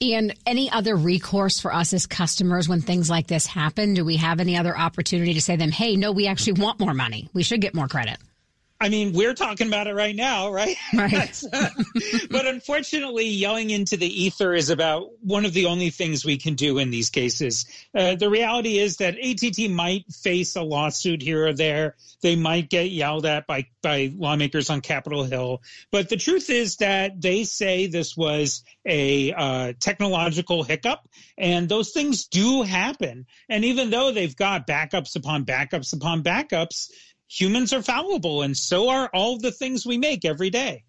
Ian, 0.00 0.32
any 0.44 0.70
other 0.70 0.94
recourse 0.94 1.60
for 1.60 1.72
us 1.72 1.92
as 1.92 2.06
customers 2.06 2.68
when 2.68 2.80
things 2.82 3.08
like 3.08 3.26
this 3.26 3.46
happen? 3.46 3.94
Do 3.94 4.04
we 4.04 4.16
have 4.16 4.40
any 4.40 4.56
other 4.56 4.76
opportunity 4.76 5.34
to 5.34 5.40
say 5.40 5.54
to 5.54 5.58
them, 5.58 5.70
hey, 5.70 5.96
no, 5.96 6.12
we 6.12 6.26
actually 6.26 6.60
want 6.60 6.80
more 6.80 6.94
money. 6.94 7.28
We 7.32 7.42
should 7.42 7.60
get 7.60 7.74
more 7.74 7.88
credit? 7.88 8.18
I 8.78 8.90
mean, 8.90 9.14
we're 9.14 9.34
talking 9.34 9.68
about 9.68 9.86
it 9.86 9.94
right 9.94 10.14
now, 10.14 10.50
right? 10.50 10.76
Right. 10.92 11.42
uh, 11.52 11.68
but 12.30 12.46
unfortunately, 12.46 13.26
yelling 13.26 13.70
into 13.70 13.96
the 13.96 14.24
ether 14.24 14.52
is 14.52 14.68
about 14.68 15.08
one 15.22 15.46
of 15.46 15.54
the 15.54 15.66
only 15.66 15.90
things 15.90 16.24
we 16.24 16.36
can 16.36 16.54
do 16.54 16.78
in 16.78 16.90
these 16.90 17.08
cases. 17.08 17.64
Uh, 17.94 18.16
the 18.16 18.28
reality 18.28 18.78
is 18.78 18.98
that 18.98 19.16
ATT 19.18 19.70
might 19.70 20.04
face 20.12 20.56
a 20.56 20.62
lawsuit 20.62 21.22
here 21.22 21.46
or 21.46 21.52
there. 21.54 21.96
They 22.20 22.36
might 22.36 22.68
get 22.68 22.90
yelled 22.90 23.24
at 23.24 23.46
by, 23.46 23.68
by 23.82 24.12
lawmakers 24.14 24.68
on 24.68 24.82
Capitol 24.82 25.24
Hill. 25.24 25.62
But 25.90 26.10
the 26.10 26.16
truth 26.16 26.50
is 26.50 26.76
that 26.76 27.20
they 27.20 27.44
say 27.44 27.86
this 27.86 28.14
was 28.14 28.62
a 28.84 29.32
uh, 29.32 29.72
technological 29.80 30.62
hiccup, 30.64 31.00
and 31.38 31.66
those 31.68 31.92
things 31.92 32.26
do 32.26 32.62
happen. 32.62 33.26
And 33.48 33.64
even 33.64 33.88
though 33.88 34.12
they've 34.12 34.36
got 34.36 34.66
backups 34.66 35.16
upon 35.16 35.46
backups 35.46 35.94
upon 35.94 36.22
backups, 36.22 36.90
humans 37.28 37.72
are 37.72 37.82
fallible, 37.82 38.42
and 38.42 38.56
so 38.56 38.88
are 38.88 39.10
all 39.12 39.38
the 39.38 39.52
things 39.52 39.86
we 39.86 39.98
make 39.98 40.24
every 40.24 40.50
day. 40.50 40.84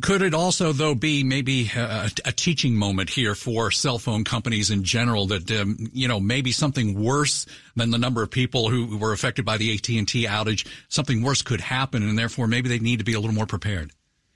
Could 0.00 0.22
it 0.22 0.34
also, 0.34 0.72
though, 0.72 0.94
be 0.94 1.24
maybe 1.24 1.70
a, 1.74 2.10
a, 2.24 2.32
teaching 2.32 2.74
moment 2.74 3.10
here 3.10 3.34
for 3.34 3.70
cell 3.70 3.98
phone 3.98 4.24
companies 4.24 4.70
in 4.70 4.84
general 4.84 5.26
that, 5.28 5.50
um, 5.50 5.76
you 5.92 6.08
know, 6.08 6.20
maybe 6.20 6.52
something 6.52 7.02
worse 7.02 7.46
than 7.76 7.90
the 7.90 7.98
number 7.98 8.22
of 8.22 8.30
people 8.30 8.68
who 8.68 8.96
were 8.98 9.12
affected 9.12 9.44
by 9.44 9.56
the 9.56 9.74
AT&T 9.74 10.26
outage, 10.26 10.66
something 10.88 11.22
worse 11.22 11.42
could 11.42 11.60
happen, 11.60 12.02
and 12.02 12.18
therefore 12.18 12.46
maybe 12.46 12.68
they 12.68 12.78
need 12.78 12.98
to 12.98 13.04
be 13.04 13.14
a 13.14 13.20
little 13.20 13.34
more 13.34 13.46
prepared? 13.46 13.90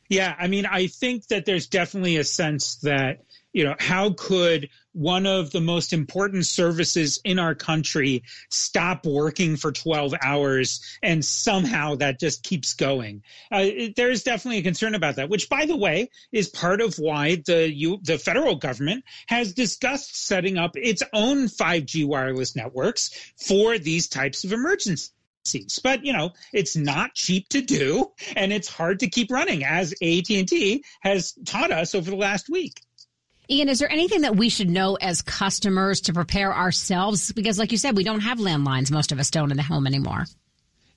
Yeah, 0.08 0.34
I 0.38 0.48
mean, 0.48 0.66
I 0.66 0.88
think 0.88 1.28
that 1.28 1.44
there's 1.44 1.68
definitely 1.68 2.16
a 2.16 2.24
sense 2.24 2.76
that 2.76 3.20
you 3.52 3.64
know, 3.64 3.74
how 3.78 4.10
could 4.10 4.68
one 4.92 5.26
of 5.26 5.50
the 5.50 5.60
most 5.60 5.92
important 5.92 6.46
services 6.46 7.20
in 7.24 7.38
our 7.38 7.54
country 7.54 8.22
stop 8.50 9.06
working 9.06 9.56
for 9.56 9.72
12 9.72 10.14
hours 10.22 10.80
and 11.02 11.24
somehow 11.24 11.94
that 11.96 12.20
just 12.20 12.42
keeps 12.42 12.74
going? 12.74 13.22
Uh, 13.50 13.66
there's 13.96 14.22
definitely 14.22 14.58
a 14.58 14.62
concern 14.62 14.94
about 14.94 15.16
that, 15.16 15.28
which, 15.28 15.48
by 15.48 15.66
the 15.66 15.76
way, 15.76 16.10
is 16.32 16.48
part 16.48 16.80
of 16.80 16.94
why 16.96 17.36
the 17.46 17.72
you, 17.72 17.98
the 18.02 18.18
federal 18.18 18.56
government 18.56 19.04
has 19.26 19.54
discussed 19.54 20.26
setting 20.26 20.58
up 20.58 20.72
its 20.76 21.02
own 21.12 21.46
5G 21.46 22.04
wireless 22.06 22.54
networks 22.54 23.10
for 23.36 23.78
these 23.78 24.08
types 24.08 24.44
of 24.44 24.52
emergencies 24.52 25.12
but 25.82 26.04
you 26.04 26.12
know 26.12 26.30
it's 26.52 26.76
not 26.76 27.14
cheap 27.14 27.48
to 27.48 27.62
do 27.62 28.12
and 28.36 28.52
it's 28.52 28.68
hard 28.68 29.00
to 29.00 29.08
keep 29.08 29.30
running 29.30 29.64
as 29.64 29.92
AT&T 29.92 30.84
has 31.00 31.32
taught 31.46 31.72
us 31.72 31.94
over 31.94 32.10
the 32.10 32.16
last 32.16 32.50
week 32.50 32.82
Ian, 33.50 33.68
is 33.68 33.80
there 33.80 33.90
anything 33.90 34.20
that 34.20 34.36
we 34.36 34.48
should 34.48 34.70
know 34.70 34.94
as 34.94 35.22
customers 35.22 36.02
to 36.02 36.12
prepare 36.12 36.54
ourselves? 36.54 37.32
Because, 37.32 37.58
like 37.58 37.72
you 37.72 37.78
said, 37.78 37.96
we 37.96 38.04
don't 38.04 38.20
have 38.20 38.38
landlines. 38.38 38.92
Most 38.92 39.10
of 39.10 39.18
us 39.18 39.28
don't 39.28 39.50
in 39.50 39.56
the 39.56 39.62
home 39.64 39.88
anymore. 39.88 40.26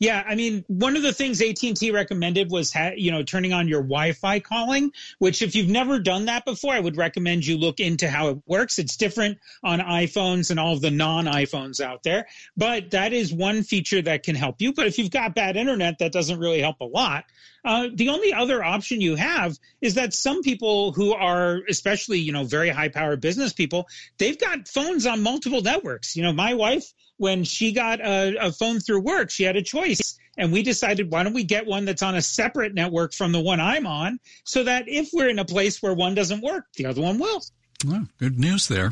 Yeah, 0.04 0.22
I 0.28 0.36
mean, 0.36 0.66
one 0.68 0.98
of 0.98 1.02
the 1.02 1.14
things 1.14 1.42
AT&T 1.42 1.90
recommended 1.92 2.52
was, 2.52 2.74
ha- 2.74 2.92
you 2.94 3.10
know, 3.10 3.24
turning 3.24 3.54
on 3.54 3.70
your 3.70 3.82
Wi-Fi 3.82 4.42
calling, 4.42 4.92
which 5.20 5.42
if 5.42 5.56
you've 5.56 5.70
never 5.70 5.98
done 5.98 6.26
that 6.26 6.44
before, 6.44 6.74
I 6.74 6.82
would 6.82 6.98
recommend 6.98 7.48
you 7.48 7.58
look 7.58 7.80
into 7.80 8.10
how 8.10 8.28
it 8.28 8.40
works. 8.46 8.80
It's 8.80 8.98
different 8.98 9.38
on 9.64 9.80
iPhones 9.80 10.52
and 10.52 10.60
all 10.60 10.74
of 10.74 10.82
the 10.82 10.92
non-iPhones 10.92 11.80
out 11.80 12.04
there, 12.04 12.28
but 12.58 12.92
that 12.92 13.14
is 13.14 13.32
one 13.32 13.64
feature 13.64 14.02
that 14.02 14.24
can 14.24 14.36
help 14.36 14.60
you. 14.60 14.74
But 14.74 14.88
if 14.88 14.98
you've 14.98 15.10
got 15.10 15.36
bad 15.36 15.56
internet, 15.56 16.00
that 16.00 16.12
doesn't 16.12 16.38
really 16.38 16.60
help 16.60 16.82
a 16.82 16.86
lot. 16.86 17.24
Uh, 17.64 17.88
the 17.94 18.10
only 18.10 18.34
other 18.34 18.62
option 18.62 19.00
you 19.00 19.16
have 19.16 19.58
is 19.80 19.94
that 19.94 20.14
some 20.14 20.42
people 20.42 20.92
who 20.92 21.14
are, 21.14 21.62
especially, 21.70 22.20
you 22.20 22.34
know, 22.34 22.44
very 22.44 22.68
high 22.68 22.90
power 22.90 23.16
business 23.16 23.54
people, 23.54 23.88
they've 24.18 24.38
got 24.38 24.68
phones 24.68 25.06
on 25.06 25.24
multiple 25.24 25.62
networks. 25.62 26.18
You 26.18 26.24
know, 26.24 26.34
my 26.34 26.56
wife 26.56 26.94
when 27.24 27.46
she 27.46 27.72
got 27.72 28.02
a, 28.02 28.48
a 28.48 28.52
phone 28.52 28.82
through 28.82 29.00
work, 29.00 29.32
she 29.32 29.44
had 29.46 29.56
a 29.56 29.62
choice. 29.62 30.20
And 30.38 30.52
we 30.52 30.62
decided, 30.62 31.10
why 31.10 31.24
don't 31.24 31.32
we 31.32 31.46
get 31.46 31.66
one 31.66 31.86
that's 31.86 32.02
on 32.02 32.16
a 32.16 32.22
separate 32.22 32.74
network 32.74 33.14
from 33.14 33.32
the 33.32 33.40
one 33.40 33.62
I'm 33.62 33.88
on 33.88 34.20
so 34.44 34.66
that 34.66 34.90
if 34.90 35.12
we're 35.14 35.30
in 35.30 35.40
a 35.40 35.46
place 35.46 35.82
where 35.82 35.94
one 35.94 36.16
doesn't 36.16 36.42
work, 36.42 36.66
the 36.76 36.86
other 36.86 37.02
one 37.02 37.20
will. 37.20 37.42
Well, 37.88 38.06
good 38.18 38.38
news 38.38 38.68
there. 38.68 38.92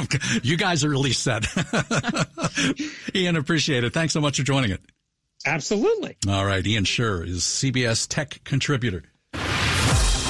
you 0.44 0.56
guys 0.56 0.84
are 0.84 0.90
really 0.90 1.12
set. 1.12 1.44
Ian, 3.16 3.34
appreciate 3.34 3.82
it. 3.82 3.92
Thanks 3.92 4.12
so 4.12 4.20
much 4.20 4.36
for 4.36 4.44
joining 4.44 4.70
it. 4.70 4.80
Absolutely. 5.44 6.16
All 6.28 6.46
right. 6.46 6.64
Ian 6.64 6.84
Sherr 6.84 7.26
is 7.26 7.40
CBS 7.40 8.06
tech 8.08 8.42
contributor. 8.44 9.02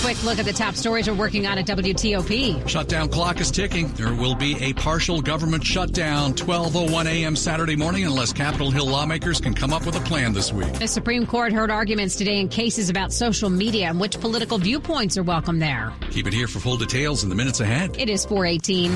Quick 0.02 0.24
look 0.24 0.40
at 0.40 0.44
the 0.44 0.52
top 0.52 0.74
stories 0.74 1.08
we're 1.08 1.14
working 1.14 1.46
on 1.46 1.58
at 1.58 1.66
WTOP. 1.66 2.68
Shutdown 2.68 3.08
clock 3.08 3.40
is 3.40 3.52
ticking. 3.52 3.86
There 3.92 4.12
will 4.12 4.34
be 4.34 4.60
a 4.60 4.72
partial 4.72 5.22
government 5.22 5.62
shutdown 5.64 6.34
12:01 6.34 7.06
a.m. 7.06 7.36
Saturday 7.36 7.76
morning 7.76 8.04
unless 8.04 8.32
Capitol 8.32 8.72
Hill 8.72 8.88
lawmakers 8.88 9.40
can 9.40 9.54
come 9.54 9.72
up 9.72 9.86
with 9.86 9.94
a 9.94 10.00
plan 10.00 10.32
this 10.32 10.52
week. 10.52 10.72
The 10.72 10.88
Supreme 10.88 11.24
Court 11.24 11.52
heard 11.52 11.70
arguments 11.70 12.16
today 12.16 12.40
in 12.40 12.48
cases 12.48 12.90
about 12.90 13.12
social 13.12 13.48
media 13.48 13.86
and 13.90 14.00
which 14.00 14.18
political 14.18 14.58
viewpoints 14.58 15.16
are 15.16 15.22
welcome 15.22 15.60
there. 15.60 15.92
Keep 16.10 16.26
it 16.26 16.32
here 16.32 16.48
for 16.48 16.58
full 16.58 16.76
details 16.76 17.22
in 17.22 17.28
the 17.28 17.36
minutes 17.36 17.60
ahead. 17.60 17.96
It 17.96 18.08
is 18.08 18.24
418. 18.24 18.90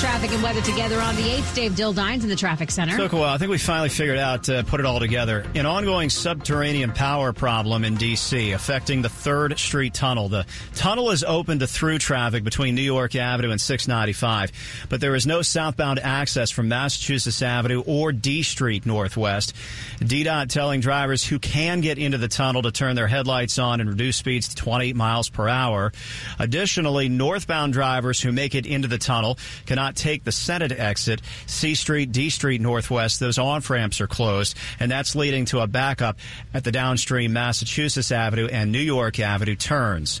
Traffic 0.00 0.32
and 0.32 0.42
weather 0.42 0.62
together 0.62 0.98
on 0.98 1.14
the 1.14 1.22
8th. 1.22 1.54
Dave 1.54 1.72
Dildines 1.72 2.22
in 2.24 2.28
the 2.28 2.34
traffic 2.34 2.72
center. 2.72 2.96
Took 2.96 3.12
a 3.12 3.16
while. 3.16 3.34
I 3.34 3.38
think 3.38 3.50
we 3.50 3.58
finally 3.58 3.90
figured 3.90 4.18
out 4.18 4.44
to 4.44 4.64
put 4.64 4.80
it 4.80 4.86
all 4.86 4.98
together. 4.98 5.46
An 5.54 5.66
ongoing 5.66 6.10
subterranean 6.10 6.90
power 6.90 7.32
problem 7.32 7.84
in 7.84 7.94
D.C. 7.94 8.50
affecting 8.52 9.02
the 9.02 9.08
3rd 9.08 9.56
Street 9.56 9.94
Tunnel. 9.94 10.28
The 10.30 10.39
tunnel 10.74 11.10
is 11.10 11.24
open 11.24 11.60
to 11.60 11.66
through 11.66 11.98
traffic 11.98 12.44
between 12.44 12.74
New 12.74 12.82
York 12.82 13.14
Avenue 13.14 13.50
and 13.50 13.60
695, 13.60 14.52
but 14.88 15.00
there 15.00 15.14
is 15.14 15.26
no 15.26 15.42
southbound 15.42 15.98
access 15.98 16.50
from 16.50 16.68
Massachusetts 16.68 17.42
Avenue 17.42 17.82
or 17.86 18.12
D 18.12 18.42
Street 18.42 18.86
Northwest. 18.86 19.54
DDOT 20.00 20.48
telling 20.48 20.80
drivers 20.80 21.24
who 21.24 21.38
can 21.38 21.80
get 21.80 21.98
into 21.98 22.18
the 22.18 22.28
tunnel 22.28 22.62
to 22.62 22.72
turn 22.72 22.96
their 22.96 23.06
headlights 23.06 23.58
on 23.58 23.80
and 23.80 23.88
reduce 23.88 24.16
speeds 24.16 24.48
to 24.48 24.56
20 24.56 24.92
miles 24.94 25.28
per 25.28 25.48
hour. 25.48 25.92
Additionally, 26.38 27.08
northbound 27.08 27.72
drivers 27.72 28.20
who 28.20 28.32
make 28.32 28.54
it 28.54 28.66
into 28.66 28.88
the 28.88 28.98
tunnel 28.98 29.38
cannot 29.66 29.96
take 29.96 30.24
the 30.24 30.32
Senate 30.32 30.72
exit, 30.72 31.20
C 31.46 31.74
Street, 31.74 32.12
D 32.12 32.30
Street 32.30 32.60
Northwest. 32.60 33.20
Those 33.20 33.38
on 33.38 33.60
ramps 33.68 34.00
are 34.00 34.06
closed, 34.06 34.56
and 34.78 34.90
that's 34.90 35.14
leading 35.14 35.44
to 35.46 35.60
a 35.60 35.66
backup 35.66 36.18
at 36.54 36.64
the 36.64 36.72
downstream 36.72 37.32
Massachusetts 37.32 38.10
Avenue 38.10 38.46
and 38.46 38.72
New 38.72 38.78
York 38.78 39.18
Avenue 39.20 39.56
turns. 39.56 40.20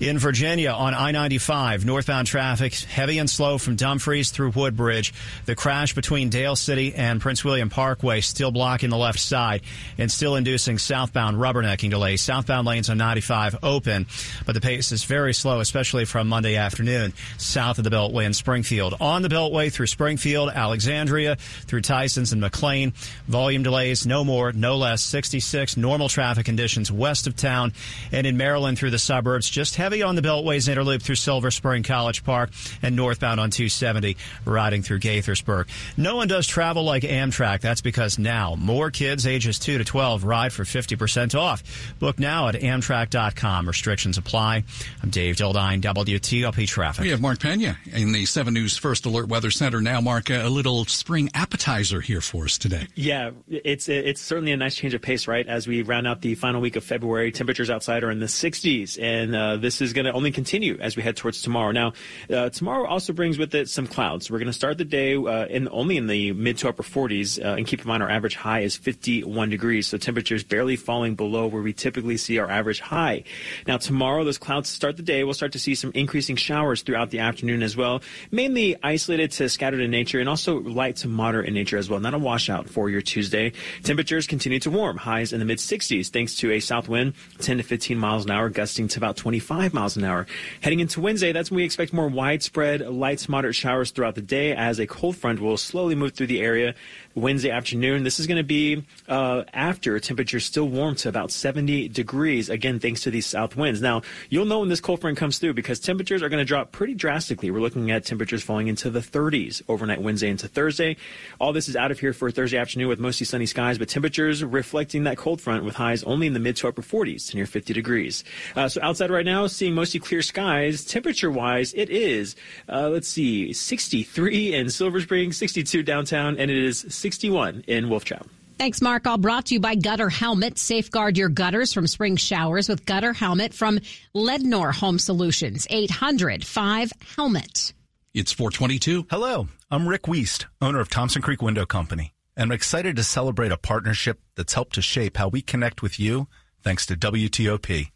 In 0.00 0.18
Virginia 0.18 0.70
on 0.70 0.92
I 0.92 1.12
95, 1.12 1.86
northbound 1.86 2.26
traffic 2.26 2.74
heavy 2.74 3.18
and 3.18 3.30
slow 3.30 3.58
from 3.58 3.76
Dumfries 3.76 4.32
through 4.32 4.50
Woodbridge. 4.50 5.14
The 5.46 5.54
crash 5.54 5.94
between 5.94 6.30
Dale 6.30 6.56
City 6.56 6.92
and 6.96 7.20
Prince 7.20 7.44
William 7.44 7.70
Parkway 7.70 8.20
still 8.20 8.50
blocking 8.50 8.90
the 8.90 8.96
left 8.96 9.20
side 9.20 9.62
and 9.96 10.10
still 10.10 10.34
inducing 10.34 10.78
southbound 10.78 11.36
rubbernecking 11.36 11.90
delays. 11.90 12.22
Southbound 12.22 12.66
lanes 12.66 12.90
on 12.90 12.98
95 12.98 13.60
open, 13.62 14.06
but 14.44 14.54
the 14.54 14.60
pace 14.60 14.90
is 14.90 15.04
very 15.04 15.32
slow, 15.32 15.60
especially 15.60 16.04
from 16.04 16.28
Monday 16.28 16.56
afternoon 16.56 17.12
south 17.38 17.78
of 17.78 17.84
the 17.84 17.90
Beltway 17.90 18.26
in 18.26 18.34
Springfield. 18.34 18.94
On 19.00 19.22
the 19.22 19.28
Beltway 19.28 19.72
through 19.72 19.86
Springfield, 19.86 20.50
Alexandria, 20.50 21.36
through 21.36 21.82
Tysons 21.82 22.32
and 22.32 22.40
McLean. 22.40 22.92
Volume 23.28 23.62
delays, 23.62 24.08
no 24.08 24.24
more, 24.24 24.50
no 24.50 24.76
less. 24.76 25.04
66 25.04 25.76
normal 25.76 26.08
traffic 26.08 26.44
conditions 26.44 26.90
west 26.90 27.28
of 27.28 27.36
town 27.36 27.72
and 28.10 28.26
in 28.26 28.36
Maryland 28.36 28.76
through 28.76 28.90
the 28.90 28.98
suburbs. 28.98 29.48
Just 29.48 29.76
heavy 29.84 30.02
on 30.02 30.14
the 30.14 30.22
Beltway's 30.22 30.66
inner 30.66 30.82
loop 30.82 31.02
through 31.02 31.14
Silver 31.14 31.50
Spring 31.50 31.82
College 31.82 32.24
Park 32.24 32.48
and 32.80 32.96
northbound 32.96 33.38
on 33.38 33.50
270 33.50 34.16
riding 34.46 34.80
through 34.80 34.98
Gaithersburg. 34.98 35.68
No 35.98 36.16
one 36.16 36.26
does 36.26 36.46
travel 36.46 36.84
like 36.84 37.02
Amtrak. 37.02 37.60
That's 37.60 37.82
because 37.82 38.18
now 38.18 38.54
more 38.54 38.90
kids 38.90 39.26
ages 39.26 39.58
2 39.58 39.76
to 39.76 39.84
12 39.84 40.24
ride 40.24 40.54
for 40.54 40.64
50% 40.64 41.38
off. 41.38 41.62
Book 41.98 42.18
now 42.18 42.48
at 42.48 42.54
Amtrak.com. 42.54 43.68
Restrictions 43.68 44.16
apply. 44.16 44.64
I'm 45.02 45.10
Dave 45.10 45.36
Dildine, 45.36 45.82
WTOP 45.82 46.66
Traffic. 46.66 47.02
We 47.02 47.10
have 47.10 47.20
Mark 47.20 47.40
Pena 47.40 47.76
in 47.92 48.12
the 48.12 48.24
7 48.24 48.54
News 48.54 48.78
First 48.78 49.04
Alert 49.04 49.28
Weather 49.28 49.50
Center. 49.50 49.82
Now, 49.82 50.00
Mark, 50.00 50.30
a 50.30 50.48
little 50.48 50.86
spring 50.86 51.28
appetizer 51.34 52.00
here 52.00 52.22
for 52.22 52.44
us 52.44 52.56
today. 52.56 52.86
Yeah, 52.94 53.32
it's 53.50 53.90
it's 53.90 54.22
certainly 54.22 54.52
a 54.52 54.56
nice 54.56 54.76
change 54.76 54.94
of 54.94 55.02
pace, 55.02 55.28
right? 55.28 55.46
As 55.46 55.68
we 55.68 55.82
round 55.82 56.06
out 56.06 56.22
the 56.22 56.36
final 56.36 56.62
week 56.62 56.76
of 56.76 56.84
February, 56.84 57.32
temperatures 57.32 57.68
outside 57.68 58.02
are 58.02 58.10
in 58.10 58.20
the 58.20 58.26
60s, 58.26 58.98
and 58.98 59.36
uh, 59.36 59.56
this 59.58 59.73
is 59.80 59.92
going 59.92 60.06
to 60.06 60.12
only 60.12 60.30
continue 60.30 60.78
as 60.80 60.96
we 60.96 61.02
head 61.02 61.16
towards 61.16 61.42
tomorrow. 61.42 61.72
Now, 61.72 61.92
uh, 62.30 62.50
tomorrow 62.50 62.86
also 62.86 63.12
brings 63.12 63.38
with 63.38 63.54
it 63.54 63.68
some 63.68 63.86
clouds. 63.86 64.30
We're 64.30 64.38
going 64.38 64.46
to 64.46 64.52
start 64.52 64.78
the 64.78 64.84
day 64.84 65.16
uh, 65.16 65.46
in 65.46 65.68
only 65.70 65.96
in 65.96 66.06
the 66.06 66.32
mid 66.32 66.58
to 66.58 66.68
upper 66.68 66.82
40s, 66.82 67.42
uh, 67.42 67.56
and 67.56 67.66
keep 67.66 67.80
in 67.80 67.88
mind 67.88 68.02
our 68.02 68.10
average 68.10 68.36
high 68.36 68.60
is 68.60 68.76
51 68.76 69.50
degrees, 69.50 69.86
so 69.86 69.96
temperatures 69.96 70.44
barely 70.44 70.76
falling 70.76 71.14
below 71.14 71.46
where 71.46 71.62
we 71.62 71.72
typically 71.72 72.16
see 72.16 72.38
our 72.38 72.50
average 72.50 72.80
high. 72.80 73.24
Now, 73.66 73.78
tomorrow 73.78 74.24
those 74.24 74.38
clouds 74.38 74.68
start 74.68 74.96
the 74.96 75.02
day. 75.02 75.24
We'll 75.24 75.34
start 75.34 75.52
to 75.52 75.58
see 75.58 75.74
some 75.74 75.92
increasing 75.94 76.36
showers 76.36 76.82
throughout 76.82 77.10
the 77.10 77.20
afternoon 77.20 77.62
as 77.62 77.76
well, 77.76 78.02
mainly 78.30 78.76
isolated 78.82 79.30
to 79.32 79.48
scattered 79.48 79.80
in 79.80 79.90
nature, 79.90 80.20
and 80.20 80.28
also 80.28 80.60
light 80.60 80.96
to 80.96 81.08
moderate 81.08 81.48
in 81.48 81.54
nature 81.54 81.78
as 81.78 81.88
well. 81.88 82.00
Not 82.00 82.14
a 82.14 82.18
washout 82.18 82.68
for 82.68 82.90
your 82.90 83.00
Tuesday. 83.00 83.52
Temperatures 83.82 84.26
continue 84.26 84.58
to 84.60 84.70
warm, 84.70 84.96
highs 84.96 85.32
in 85.32 85.38
the 85.38 85.46
mid 85.46 85.58
60s, 85.58 86.08
thanks 86.08 86.36
to 86.36 86.52
a 86.52 86.60
south 86.60 86.88
wind 86.88 87.14
10 87.38 87.58
to 87.58 87.62
15 87.62 87.98
miles 87.98 88.24
an 88.24 88.30
hour, 88.30 88.48
gusting 88.48 88.88
to 88.88 88.98
about 88.98 89.16
25 89.16 89.63
miles 89.72 89.96
an 89.96 90.04
hour. 90.04 90.26
Heading 90.60 90.80
into 90.80 91.00
Wednesday, 91.00 91.32
that's 91.32 91.50
when 91.50 91.56
we 91.56 91.64
expect 91.64 91.92
more 91.92 92.08
widespread 92.08 92.80
light 92.80 93.18
to 93.20 93.30
moderate 93.30 93.54
showers 93.54 93.90
throughout 93.90 94.16
the 94.16 94.22
day 94.22 94.52
as 94.54 94.78
a 94.78 94.86
cold 94.86 95.16
front 95.16 95.40
will 95.40 95.56
slowly 95.56 95.94
move 95.94 96.12
through 96.12 96.26
the 96.26 96.40
area. 96.40 96.74
Wednesday 97.14 97.50
afternoon, 97.50 98.02
this 98.02 98.18
is 98.18 98.26
going 98.26 98.38
to 98.38 98.42
be 98.42 98.84
uh, 99.08 99.44
after 99.52 99.98
temperatures 100.00 100.44
still 100.44 100.68
warm 100.68 100.96
to 100.96 101.08
about 101.08 101.30
70 101.30 101.88
degrees, 101.88 102.48
again, 102.48 102.80
thanks 102.80 103.02
to 103.02 103.10
these 103.10 103.26
south 103.26 103.56
winds. 103.56 103.80
Now, 103.80 104.02
you'll 104.30 104.46
know 104.46 104.60
when 104.60 104.68
this 104.68 104.80
cold 104.80 105.00
front 105.00 105.16
comes 105.16 105.38
through 105.38 105.54
because 105.54 105.78
temperatures 105.78 106.22
are 106.22 106.28
going 106.28 106.40
to 106.40 106.44
drop 106.44 106.72
pretty 106.72 106.94
drastically. 106.94 107.52
We're 107.52 107.60
looking 107.60 107.92
at 107.92 108.04
temperatures 108.04 108.42
falling 108.42 108.66
into 108.66 108.90
the 108.90 108.98
30s 108.98 109.62
overnight 109.68 110.02
Wednesday 110.02 110.28
into 110.28 110.48
Thursday. 110.48 110.96
All 111.38 111.52
this 111.52 111.68
is 111.68 111.76
out 111.76 111.92
of 111.92 112.00
here 112.00 112.12
for 112.12 112.30
Thursday 112.32 112.58
afternoon 112.58 112.88
with 112.88 112.98
mostly 112.98 113.26
sunny 113.26 113.46
skies, 113.46 113.78
but 113.78 113.88
temperatures 113.88 114.42
reflecting 114.42 115.04
that 115.04 115.16
cold 115.16 115.40
front 115.40 115.64
with 115.64 115.76
highs 115.76 116.02
only 116.02 116.26
in 116.26 116.32
the 116.32 116.40
mid 116.40 116.56
to 116.56 116.68
upper 116.68 116.82
40s 116.82 117.30
to 117.30 117.36
near 117.36 117.46
50 117.46 117.72
degrees. 117.72 118.24
Uh, 118.56 118.68
so 118.68 118.80
outside 118.82 119.10
right 119.10 119.24
now, 119.24 119.46
seeing 119.54 119.74
mostly 119.74 120.00
clear 120.00 120.22
skies. 120.22 120.84
Temperature 120.84 121.30
wise, 121.30 121.72
it 121.74 121.90
is, 121.90 122.36
uh, 122.68 122.88
let's 122.90 123.08
see, 123.08 123.52
63 123.52 124.54
in 124.54 124.70
Silver 124.70 125.00
Spring, 125.00 125.32
62 125.32 125.82
downtown, 125.82 126.36
and 126.38 126.50
it 126.50 126.58
is 126.58 126.84
61 126.88 127.64
in 127.66 127.88
Wolf 127.88 128.04
Wolftrap. 128.04 128.26
Thanks, 128.58 128.80
Mark. 128.80 129.06
All 129.06 129.18
brought 129.18 129.46
to 129.46 129.54
you 129.54 129.60
by 129.60 129.74
Gutter 129.74 130.08
Helmet. 130.08 130.58
Safeguard 130.58 131.18
your 131.18 131.28
gutters 131.28 131.72
from 131.72 131.86
spring 131.86 132.16
showers 132.16 132.68
with 132.68 132.86
Gutter 132.86 133.12
Helmet 133.12 133.52
from 133.52 133.80
Lednor 134.14 134.72
Home 134.74 134.98
Solutions. 134.98 135.66
800 135.70 136.44
5 136.44 136.92
Helmet. 137.16 137.74
It's 138.12 138.30
422. 138.30 139.06
Hello, 139.10 139.48
I'm 139.72 139.88
Rick 139.88 140.02
Wuest, 140.02 140.46
owner 140.62 140.78
of 140.78 140.88
Thompson 140.88 141.20
Creek 141.20 141.42
Window 141.42 141.66
Company, 141.66 142.14
and 142.36 142.44
I'm 142.44 142.52
excited 142.52 142.94
to 142.94 143.02
celebrate 143.02 143.50
a 143.50 143.56
partnership 143.56 144.20
that's 144.36 144.54
helped 144.54 144.74
to 144.74 144.82
shape 144.82 145.16
how 145.16 145.26
we 145.26 145.42
connect 145.42 145.82
with 145.82 145.98
you 145.98 146.28
thanks 146.62 146.86
to 146.86 146.96
WTOP. 146.96 147.90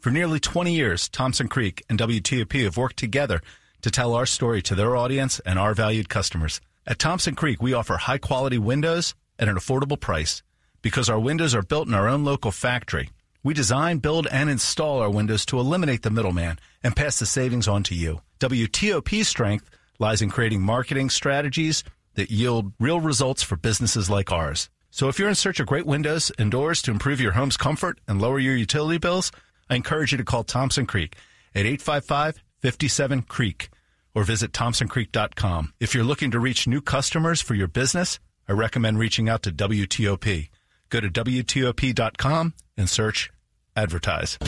For 0.00 0.10
nearly 0.10 0.38
20 0.38 0.74
years, 0.74 1.08
Thompson 1.08 1.48
Creek 1.48 1.82
and 1.88 1.98
WTOP 1.98 2.62
have 2.64 2.76
worked 2.76 2.96
together 2.96 3.40
to 3.82 3.90
tell 3.90 4.14
our 4.14 4.26
story 4.26 4.62
to 4.62 4.74
their 4.74 4.96
audience 4.96 5.40
and 5.40 5.58
our 5.58 5.74
valued 5.74 6.08
customers. 6.08 6.60
At 6.86 6.98
Thompson 6.98 7.34
Creek, 7.34 7.60
we 7.60 7.74
offer 7.74 7.96
high 7.96 8.18
quality 8.18 8.58
windows 8.58 9.14
at 9.38 9.48
an 9.48 9.56
affordable 9.56 9.98
price 9.98 10.42
because 10.82 11.10
our 11.10 11.18
windows 11.18 11.54
are 11.54 11.62
built 11.62 11.88
in 11.88 11.94
our 11.94 12.08
own 12.08 12.24
local 12.24 12.52
factory. 12.52 13.10
We 13.42 13.54
design, 13.54 13.98
build, 13.98 14.26
and 14.26 14.50
install 14.50 15.00
our 15.00 15.10
windows 15.10 15.46
to 15.46 15.58
eliminate 15.58 16.02
the 16.02 16.10
middleman 16.10 16.58
and 16.82 16.94
pass 16.96 17.18
the 17.18 17.26
savings 17.26 17.68
on 17.68 17.82
to 17.84 17.94
you. 17.94 18.20
WTOP's 18.40 19.28
strength 19.28 19.68
lies 19.98 20.22
in 20.22 20.30
creating 20.30 20.62
marketing 20.62 21.10
strategies 21.10 21.82
that 22.14 22.30
yield 22.30 22.72
real 22.78 23.00
results 23.00 23.42
for 23.42 23.56
businesses 23.56 24.10
like 24.10 24.32
ours. 24.32 24.68
So 24.90 25.08
if 25.08 25.18
you're 25.18 25.28
in 25.28 25.34
search 25.34 25.60
of 25.60 25.66
great 25.66 25.86
windows 25.86 26.32
and 26.38 26.50
doors 26.50 26.82
to 26.82 26.90
improve 26.90 27.20
your 27.20 27.32
home's 27.32 27.56
comfort 27.56 28.00
and 28.08 28.20
lower 28.20 28.38
your 28.38 28.56
utility 28.56 28.98
bills, 28.98 29.30
I 29.68 29.76
encourage 29.76 30.12
you 30.12 30.18
to 30.18 30.24
call 30.24 30.44
Thompson 30.44 30.86
Creek 30.86 31.16
at 31.54 31.66
855 31.66 32.42
57 32.60 33.22
Creek 33.22 33.70
or 34.14 34.24
visit 34.24 34.52
thompsoncreek.com. 34.52 35.74
If 35.78 35.94
you're 35.94 36.04
looking 36.04 36.30
to 36.30 36.40
reach 36.40 36.66
new 36.66 36.80
customers 36.80 37.40
for 37.40 37.54
your 37.54 37.68
business, 37.68 38.18
I 38.48 38.52
recommend 38.52 38.98
reaching 38.98 39.28
out 39.28 39.42
to 39.42 39.52
WTOP. 39.52 40.48
Go 40.88 41.00
to 41.00 41.10
WTOP.com 41.10 42.54
and 42.76 42.88
search 42.88 43.30
advertise. 43.76 44.38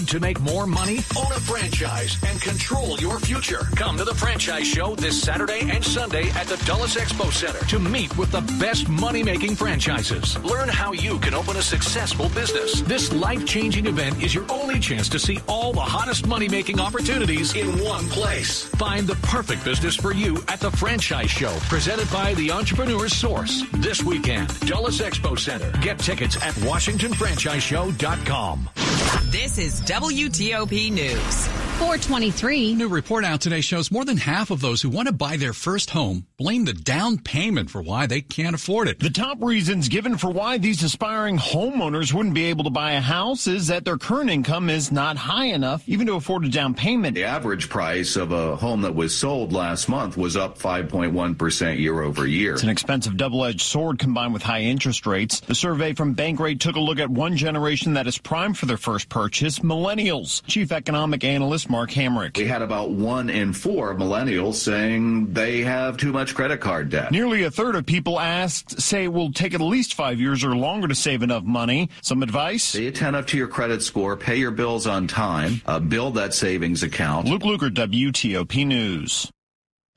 Need 0.00 0.08
to 0.08 0.20
make 0.20 0.40
more 0.40 0.66
money? 0.66 1.00
Own 1.14 1.30
a 1.30 1.40
franchise 1.40 2.16
and 2.26 2.40
control 2.40 2.98
your 3.00 3.18
future. 3.18 3.66
Come 3.76 3.98
to 3.98 4.04
the 4.04 4.14
Franchise 4.14 4.66
Show 4.66 4.94
this 4.94 5.20
Saturday 5.20 5.68
and 5.68 5.84
Sunday 5.84 6.30
at 6.30 6.46
the 6.46 6.56
Dulles 6.64 6.94
Expo 6.94 7.30
Center 7.30 7.58
to 7.66 7.78
meet 7.78 8.16
with 8.16 8.32
the 8.32 8.40
best 8.58 8.88
money 8.88 9.22
making 9.22 9.56
franchises. 9.56 10.42
Learn 10.42 10.70
how 10.70 10.92
you 10.92 11.18
can 11.18 11.34
open 11.34 11.58
a 11.58 11.62
successful 11.62 12.30
business. 12.30 12.80
This 12.80 13.12
life 13.12 13.44
changing 13.44 13.84
event 13.84 14.22
is 14.22 14.34
your 14.34 14.50
only 14.50 14.80
chance 14.80 15.06
to 15.10 15.18
see 15.18 15.38
all 15.46 15.74
the 15.74 15.80
hottest 15.80 16.26
money 16.26 16.48
making 16.48 16.80
opportunities 16.80 17.54
in 17.54 17.66
one 17.84 18.08
place. 18.08 18.64
Find 18.76 19.06
the 19.06 19.16
perfect 19.16 19.66
business 19.66 19.96
for 19.96 20.14
you 20.14 20.42
at 20.48 20.60
the 20.60 20.70
Franchise 20.70 21.30
Show, 21.30 21.54
presented 21.68 22.10
by 22.10 22.32
the 22.34 22.50
Entrepreneur's 22.50 23.14
Source. 23.14 23.64
This 23.74 24.02
weekend, 24.02 24.48
Dulles 24.60 25.00
Expo 25.00 25.38
Center. 25.38 25.70
Get 25.82 25.98
tickets 25.98 26.36
at 26.36 26.54
WashingtonFranchiseShow.com. 26.54 28.70
This 29.10 29.58
is 29.58 29.80
WTOP 29.80 30.92
News. 30.92 31.48
423. 31.80 32.74
New 32.74 32.88
report 32.88 33.24
out 33.24 33.40
today 33.40 33.60
shows 33.60 33.90
more 33.90 34.04
than 34.04 34.18
half 34.18 34.50
of 34.52 34.60
those 34.60 34.82
who 34.82 34.90
want 34.90 35.08
to 35.08 35.12
buy 35.12 35.36
their 35.36 35.52
first 35.52 35.90
home 35.90 36.26
blame 36.36 36.64
the 36.64 36.72
down 36.72 37.18
payment 37.18 37.70
for 37.70 37.82
why 37.82 38.06
they 38.06 38.20
can't 38.20 38.54
afford 38.54 38.88
it. 38.88 38.98
The 38.98 39.10
top 39.10 39.42
reasons 39.42 39.88
given 39.88 40.16
for 40.16 40.30
why 40.30 40.58
these 40.58 40.82
aspiring 40.82 41.38
homeowners 41.38 42.12
wouldn't 42.12 42.34
be 42.34 42.44
able 42.44 42.64
to 42.64 42.70
buy 42.70 42.92
a 42.92 43.00
house 43.00 43.46
is 43.46 43.66
that 43.66 43.84
their 43.84 43.98
current 43.98 44.30
income 44.30 44.68
is 44.70 44.92
not 44.92 45.16
high 45.16 45.46
enough 45.46 45.82
even 45.86 46.06
to 46.06 46.14
afford 46.14 46.44
a 46.44 46.48
down 46.48 46.74
payment. 46.74 47.14
The 47.14 47.24
average 47.24 47.68
price 47.68 48.16
of 48.16 48.32
a 48.32 48.56
home 48.56 48.82
that 48.82 48.94
was 48.94 49.16
sold 49.16 49.52
last 49.52 49.88
month 49.88 50.16
was 50.16 50.36
up 50.36 50.58
5.1% 50.58 51.78
year 51.78 52.00
over 52.02 52.26
year. 52.26 52.52
It's 52.54 52.62
an 52.62 52.68
expensive 52.68 53.16
double-edged 53.16 53.60
sword 53.62 53.98
combined 53.98 54.34
with 54.34 54.42
high 54.42 54.62
interest 54.62 55.06
rates. 55.06 55.40
The 55.40 55.54
survey 55.54 55.94
from 55.94 56.14
Bankrate 56.14 56.60
took 56.60 56.76
a 56.76 56.80
look 56.80 56.98
at 56.98 57.10
one 57.10 57.36
generation 57.36 57.94
that 57.94 58.06
is 58.06 58.18
primed 58.18 58.56
for 58.56 58.66
their 58.66 58.76
first 58.76 58.99
purchase, 59.08 59.60
millennials. 59.60 60.44
Chief 60.46 60.72
economic 60.72 61.24
analyst 61.24 61.70
Mark 61.70 61.90
Hamrick. 61.90 62.36
We 62.36 62.46
had 62.46 62.62
about 62.62 62.90
one 62.90 63.30
in 63.30 63.52
four 63.52 63.94
millennials 63.94 64.54
saying 64.54 65.32
they 65.32 65.62
have 65.62 65.96
too 65.96 66.12
much 66.12 66.34
credit 66.34 66.60
card 66.60 66.90
debt. 66.90 67.10
Nearly 67.10 67.44
a 67.44 67.50
third 67.50 67.76
of 67.76 67.86
people 67.86 68.20
asked 68.20 68.80
say 68.80 69.04
it 69.04 69.12
will 69.12 69.32
take 69.32 69.54
at 69.54 69.60
least 69.60 69.94
five 69.94 70.20
years 70.20 70.44
or 70.44 70.56
longer 70.56 70.88
to 70.88 70.94
save 70.94 71.22
enough 71.22 71.44
money. 71.44 71.88
Some 72.02 72.22
advice? 72.22 72.64
Stay 72.64 72.86
attentive 72.86 73.26
to 73.26 73.36
your 73.36 73.48
credit 73.48 73.82
score, 73.82 74.16
pay 74.16 74.36
your 74.36 74.50
bills 74.50 74.86
on 74.86 75.06
time, 75.06 75.62
uh, 75.66 75.80
build 75.80 76.14
that 76.14 76.34
savings 76.34 76.82
account. 76.82 77.26
Luke 77.26 77.42
Lukert, 77.42 77.74
WTOP 77.74 78.66
News. 78.66 79.30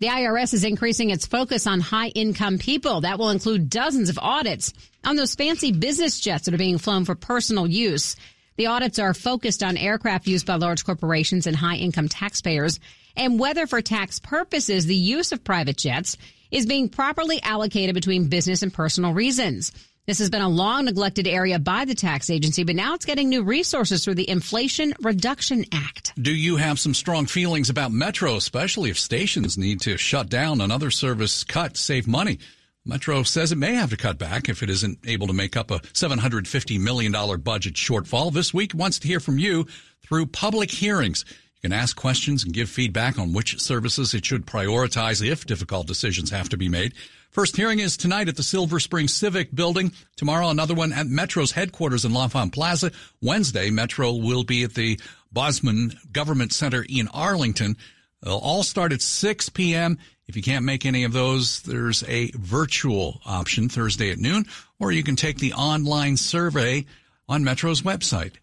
The 0.03 0.09
IRS 0.09 0.53
is 0.53 0.65
increasing 0.65 1.11
its 1.11 1.25
focus 1.25 1.65
on 1.65 1.79
high 1.79 2.09
income 2.09 2.57
people. 2.57 2.99
That 2.99 3.17
will 3.17 3.29
include 3.29 3.69
dozens 3.69 4.09
of 4.09 4.19
audits 4.19 4.73
on 5.05 5.15
those 5.15 5.33
fancy 5.33 5.71
business 5.71 6.19
jets 6.19 6.43
that 6.43 6.53
are 6.53 6.57
being 6.57 6.77
flown 6.77 7.05
for 7.05 7.15
personal 7.15 7.67
use. 7.67 8.17
The 8.55 8.67
audits 8.67 8.99
are 8.99 9.13
focused 9.13 9.63
on 9.63 9.77
aircraft 9.77 10.27
used 10.27 10.45
by 10.45 10.55
large 10.55 10.85
corporations 10.85 11.47
and 11.47 11.55
high 11.55 11.77
income 11.77 12.07
taxpayers 12.07 12.79
and 13.15 13.39
whether 13.39 13.67
for 13.67 13.81
tax 13.81 14.19
purposes 14.19 14.85
the 14.85 14.95
use 14.95 15.31
of 15.31 15.43
private 15.43 15.77
jets 15.77 16.17
is 16.51 16.65
being 16.65 16.89
properly 16.89 17.41
allocated 17.41 17.95
between 17.95 18.27
business 18.27 18.61
and 18.61 18.73
personal 18.73 19.13
reasons. 19.13 19.71
This 20.05 20.19
has 20.19 20.29
been 20.29 20.41
a 20.41 20.49
long 20.49 20.85
neglected 20.85 21.27
area 21.27 21.57
by 21.59 21.85
the 21.85 21.95
tax 21.95 22.29
agency, 22.29 22.65
but 22.65 22.75
now 22.75 22.93
it's 22.93 23.05
getting 23.05 23.29
new 23.29 23.41
resources 23.41 24.03
through 24.03 24.15
the 24.15 24.29
Inflation 24.29 24.93
Reduction 25.01 25.63
Act. 25.71 26.11
Do 26.21 26.33
you 26.33 26.57
have 26.57 26.77
some 26.77 26.93
strong 26.93 27.25
feelings 27.25 27.69
about 27.69 27.93
Metro, 27.93 28.35
especially 28.35 28.89
if 28.89 28.99
stations 28.99 29.57
need 29.57 29.79
to 29.81 29.97
shut 29.97 30.29
down 30.29 30.59
another 30.59 30.91
service 30.91 31.45
cut, 31.45 31.77
save 31.77 32.05
money? 32.05 32.39
Metro 32.86 33.24
says 33.24 33.52
it 33.52 33.58
may 33.58 33.76
have 33.76 33.91
to 33.91 33.98
cut 33.98 34.17
back 34.17 34.50
if 34.50 34.62
it 34.62 34.69
isn't 34.69 35.00
able 35.08 35.28
to 35.28 35.34
make 35.34 35.56
up 35.56 35.72
a 35.72 35.80
$750 35.80 36.80
million 36.82 37.13
budget 37.39 37.76
shortfall. 37.76 38.34
This 38.34 38.54
week 38.54 38.74
wants 38.74 39.00
to 39.00 39.08
hear 39.08 39.22
from 39.22 39.39
you 39.39 39.65
through 40.02 40.26
public 40.26 40.69
hearings. 40.69 41.24
You 41.30 41.69
can 41.69 41.74
ask 41.74 41.96
questions 41.96 42.43
and 42.43 42.54
give 42.54 42.69
feedback 42.69 43.17
on 43.17 43.32
which 43.32 43.62
services 43.62 44.13
it 44.13 44.26
should 44.26 44.46
prioritize 44.46 45.26
if 45.26 45.46
difficult 45.46 45.88
decisions 45.88 46.30
have 46.32 46.50
to 46.50 46.58
be 46.58 46.67
made. 46.67 46.93
First 47.30 47.56
hearing 47.56 47.80
is 47.80 47.96
tonight 47.96 48.28
at 48.28 48.36
the 48.36 48.43
Silver 48.43 48.82
Spring 48.82 49.08
Civic 49.08 49.56
Building. 49.56 49.93
Tomorrow, 50.17 50.50
another 50.50 50.76
one 50.76 50.91
at 50.91 51.08
Metro's 51.08 51.54
headquarters 51.54 52.04
in 52.04 52.13
L'Enfant 52.13 52.52
Plaza. 52.52 52.91
Wednesday, 53.22 53.69
Metro 53.69 54.12
will 54.12 54.43
be 54.43 54.63
at 54.63 54.74
the 54.74 55.00
Bozman 55.32 55.93
Government 56.12 56.52
Center 56.52 56.86
in 56.88 57.08
Arlington. 57.08 57.78
They'll 58.22 58.38
all 58.38 58.63
start 58.63 58.91
at 58.93 59.02
6 59.02 59.50
p.m. 59.50 59.98
If 60.27 60.38
you 60.38 60.43
can't 60.43 60.63
make 60.63 60.86
any 60.86 61.03
of 61.03 61.12
those, 61.12 61.62
there's 61.63 62.03
a 62.07 62.31
virtual 62.31 63.21
option 63.25 63.67
Thursday 63.69 64.09
at 64.12 64.19
noon, 64.19 64.45
or 64.79 64.91
you 64.91 65.03
can 65.03 65.15
take 65.15 65.38
the 65.38 65.53
online 65.53 66.17
survey 66.17 66.86
on 67.27 67.43
Metro's 67.43 67.81
website. 67.81 68.33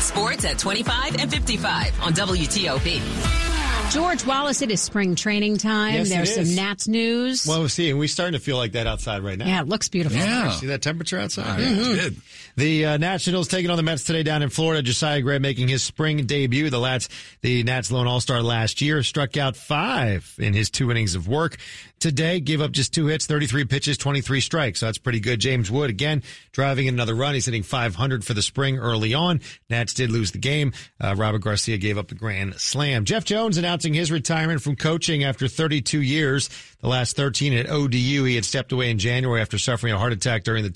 Sports 0.00 0.44
at 0.44 0.58
25 0.58 1.16
and 1.16 1.30
55 1.30 2.02
on 2.02 2.12
WTOP. 2.12 3.45
George 3.90 4.26
Wallace, 4.26 4.62
it 4.62 4.70
is 4.70 4.80
spring 4.80 5.14
training 5.14 5.58
time. 5.58 5.94
Yes, 5.94 6.08
There's 6.10 6.36
it 6.36 6.46
some. 6.46 6.56
Nats 6.56 6.88
news. 6.88 7.46
Well, 7.46 7.60
we're 7.60 7.68
seeing 7.68 7.96
we're 7.98 8.08
starting 8.08 8.32
to 8.32 8.44
feel 8.44 8.56
like 8.56 8.72
that 8.72 8.86
outside 8.86 9.22
right 9.22 9.38
now. 9.38 9.46
Yeah, 9.46 9.62
it 9.62 9.68
looks 9.68 9.88
beautiful. 9.88 10.18
Yeah, 10.18 10.50
see 10.50 10.66
that 10.66 10.82
temperature 10.82 11.18
outside. 11.18 11.60
Yeah, 11.60 11.68
it's 11.70 12.02
good. 12.02 12.16
The 12.56 12.84
uh, 12.86 12.96
Nationals 12.96 13.48
taking 13.48 13.70
on 13.70 13.76
the 13.76 13.82
Mets 13.82 14.04
today 14.04 14.22
down 14.22 14.42
in 14.42 14.48
Florida. 14.48 14.82
Josiah 14.82 15.20
Gray 15.22 15.38
making 15.38 15.68
his 15.68 15.82
spring 15.82 16.26
debut. 16.26 16.68
The 16.68 16.80
Nats, 16.80 17.08
the 17.42 17.62
Nats 17.62 17.92
lone 17.92 18.06
All 18.06 18.20
Star 18.20 18.42
last 18.42 18.80
year, 18.80 19.02
struck 19.02 19.36
out 19.36 19.56
five 19.56 20.34
in 20.38 20.52
his 20.52 20.68
two 20.68 20.90
innings 20.90 21.14
of 21.14 21.28
work. 21.28 21.56
Today, 21.98 22.40
gave 22.40 22.60
up 22.60 22.72
just 22.72 22.92
two 22.92 23.06
hits, 23.06 23.26
33 23.26 23.64
pitches, 23.64 23.96
23 23.96 24.40
strikes. 24.40 24.80
So 24.80 24.86
that's 24.86 24.98
pretty 24.98 25.18
good. 25.18 25.40
James 25.40 25.70
Wood 25.70 25.88
again 25.88 26.22
driving 26.52 26.86
in 26.86 26.94
another 26.94 27.14
run. 27.14 27.32
He's 27.34 27.46
hitting 27.46 27.62
500 27.62 28.22
for 28.22 28.34
the 28.34 28.42
spring 28.42 28.78
early 28.78 29.14
on. 29.14 29.40
Nats 29.70 29.94
did 29.94 30.10
lose 30.10 30.30
the 30.32 30.38
game. 30.38 30.72
Uh, 31.00 31.14
Robert 31.16 31.38
Garcia 31.38 31.78
gave 31.78 31.96
up 31.96 32.08
the 32.08 32.14
grand 32.14 32.54
slam. 32.56 33.04
Jeff 33.06 33.24
Jones 33.24 33.56
announcing 33.56 33.94
his 33.94 34.12
retirement 34.12 34.60
from 34.60 34.76
coaching 34.76 35.24
after 35.24 35.48
32 35.48 36.02
years. 36.02 36.50
The 36.80 36.88
last 36.88 37.16
13 37.16 37.54
at 37.54 37.70
ODU. 37.70 38.24
He 38.24 38.34
had 38.34 38.44
stepped 38.44 38.72
away 38.72 38.90
in 38.90 38.98
January 38.98 39.40
after 39.40 39.58
suffering 39.58 39.94
a 39.94 39.98
heart 39.98 40.12
attack 40.12 40.44
during 40.44 40.62
the 40.62 40.70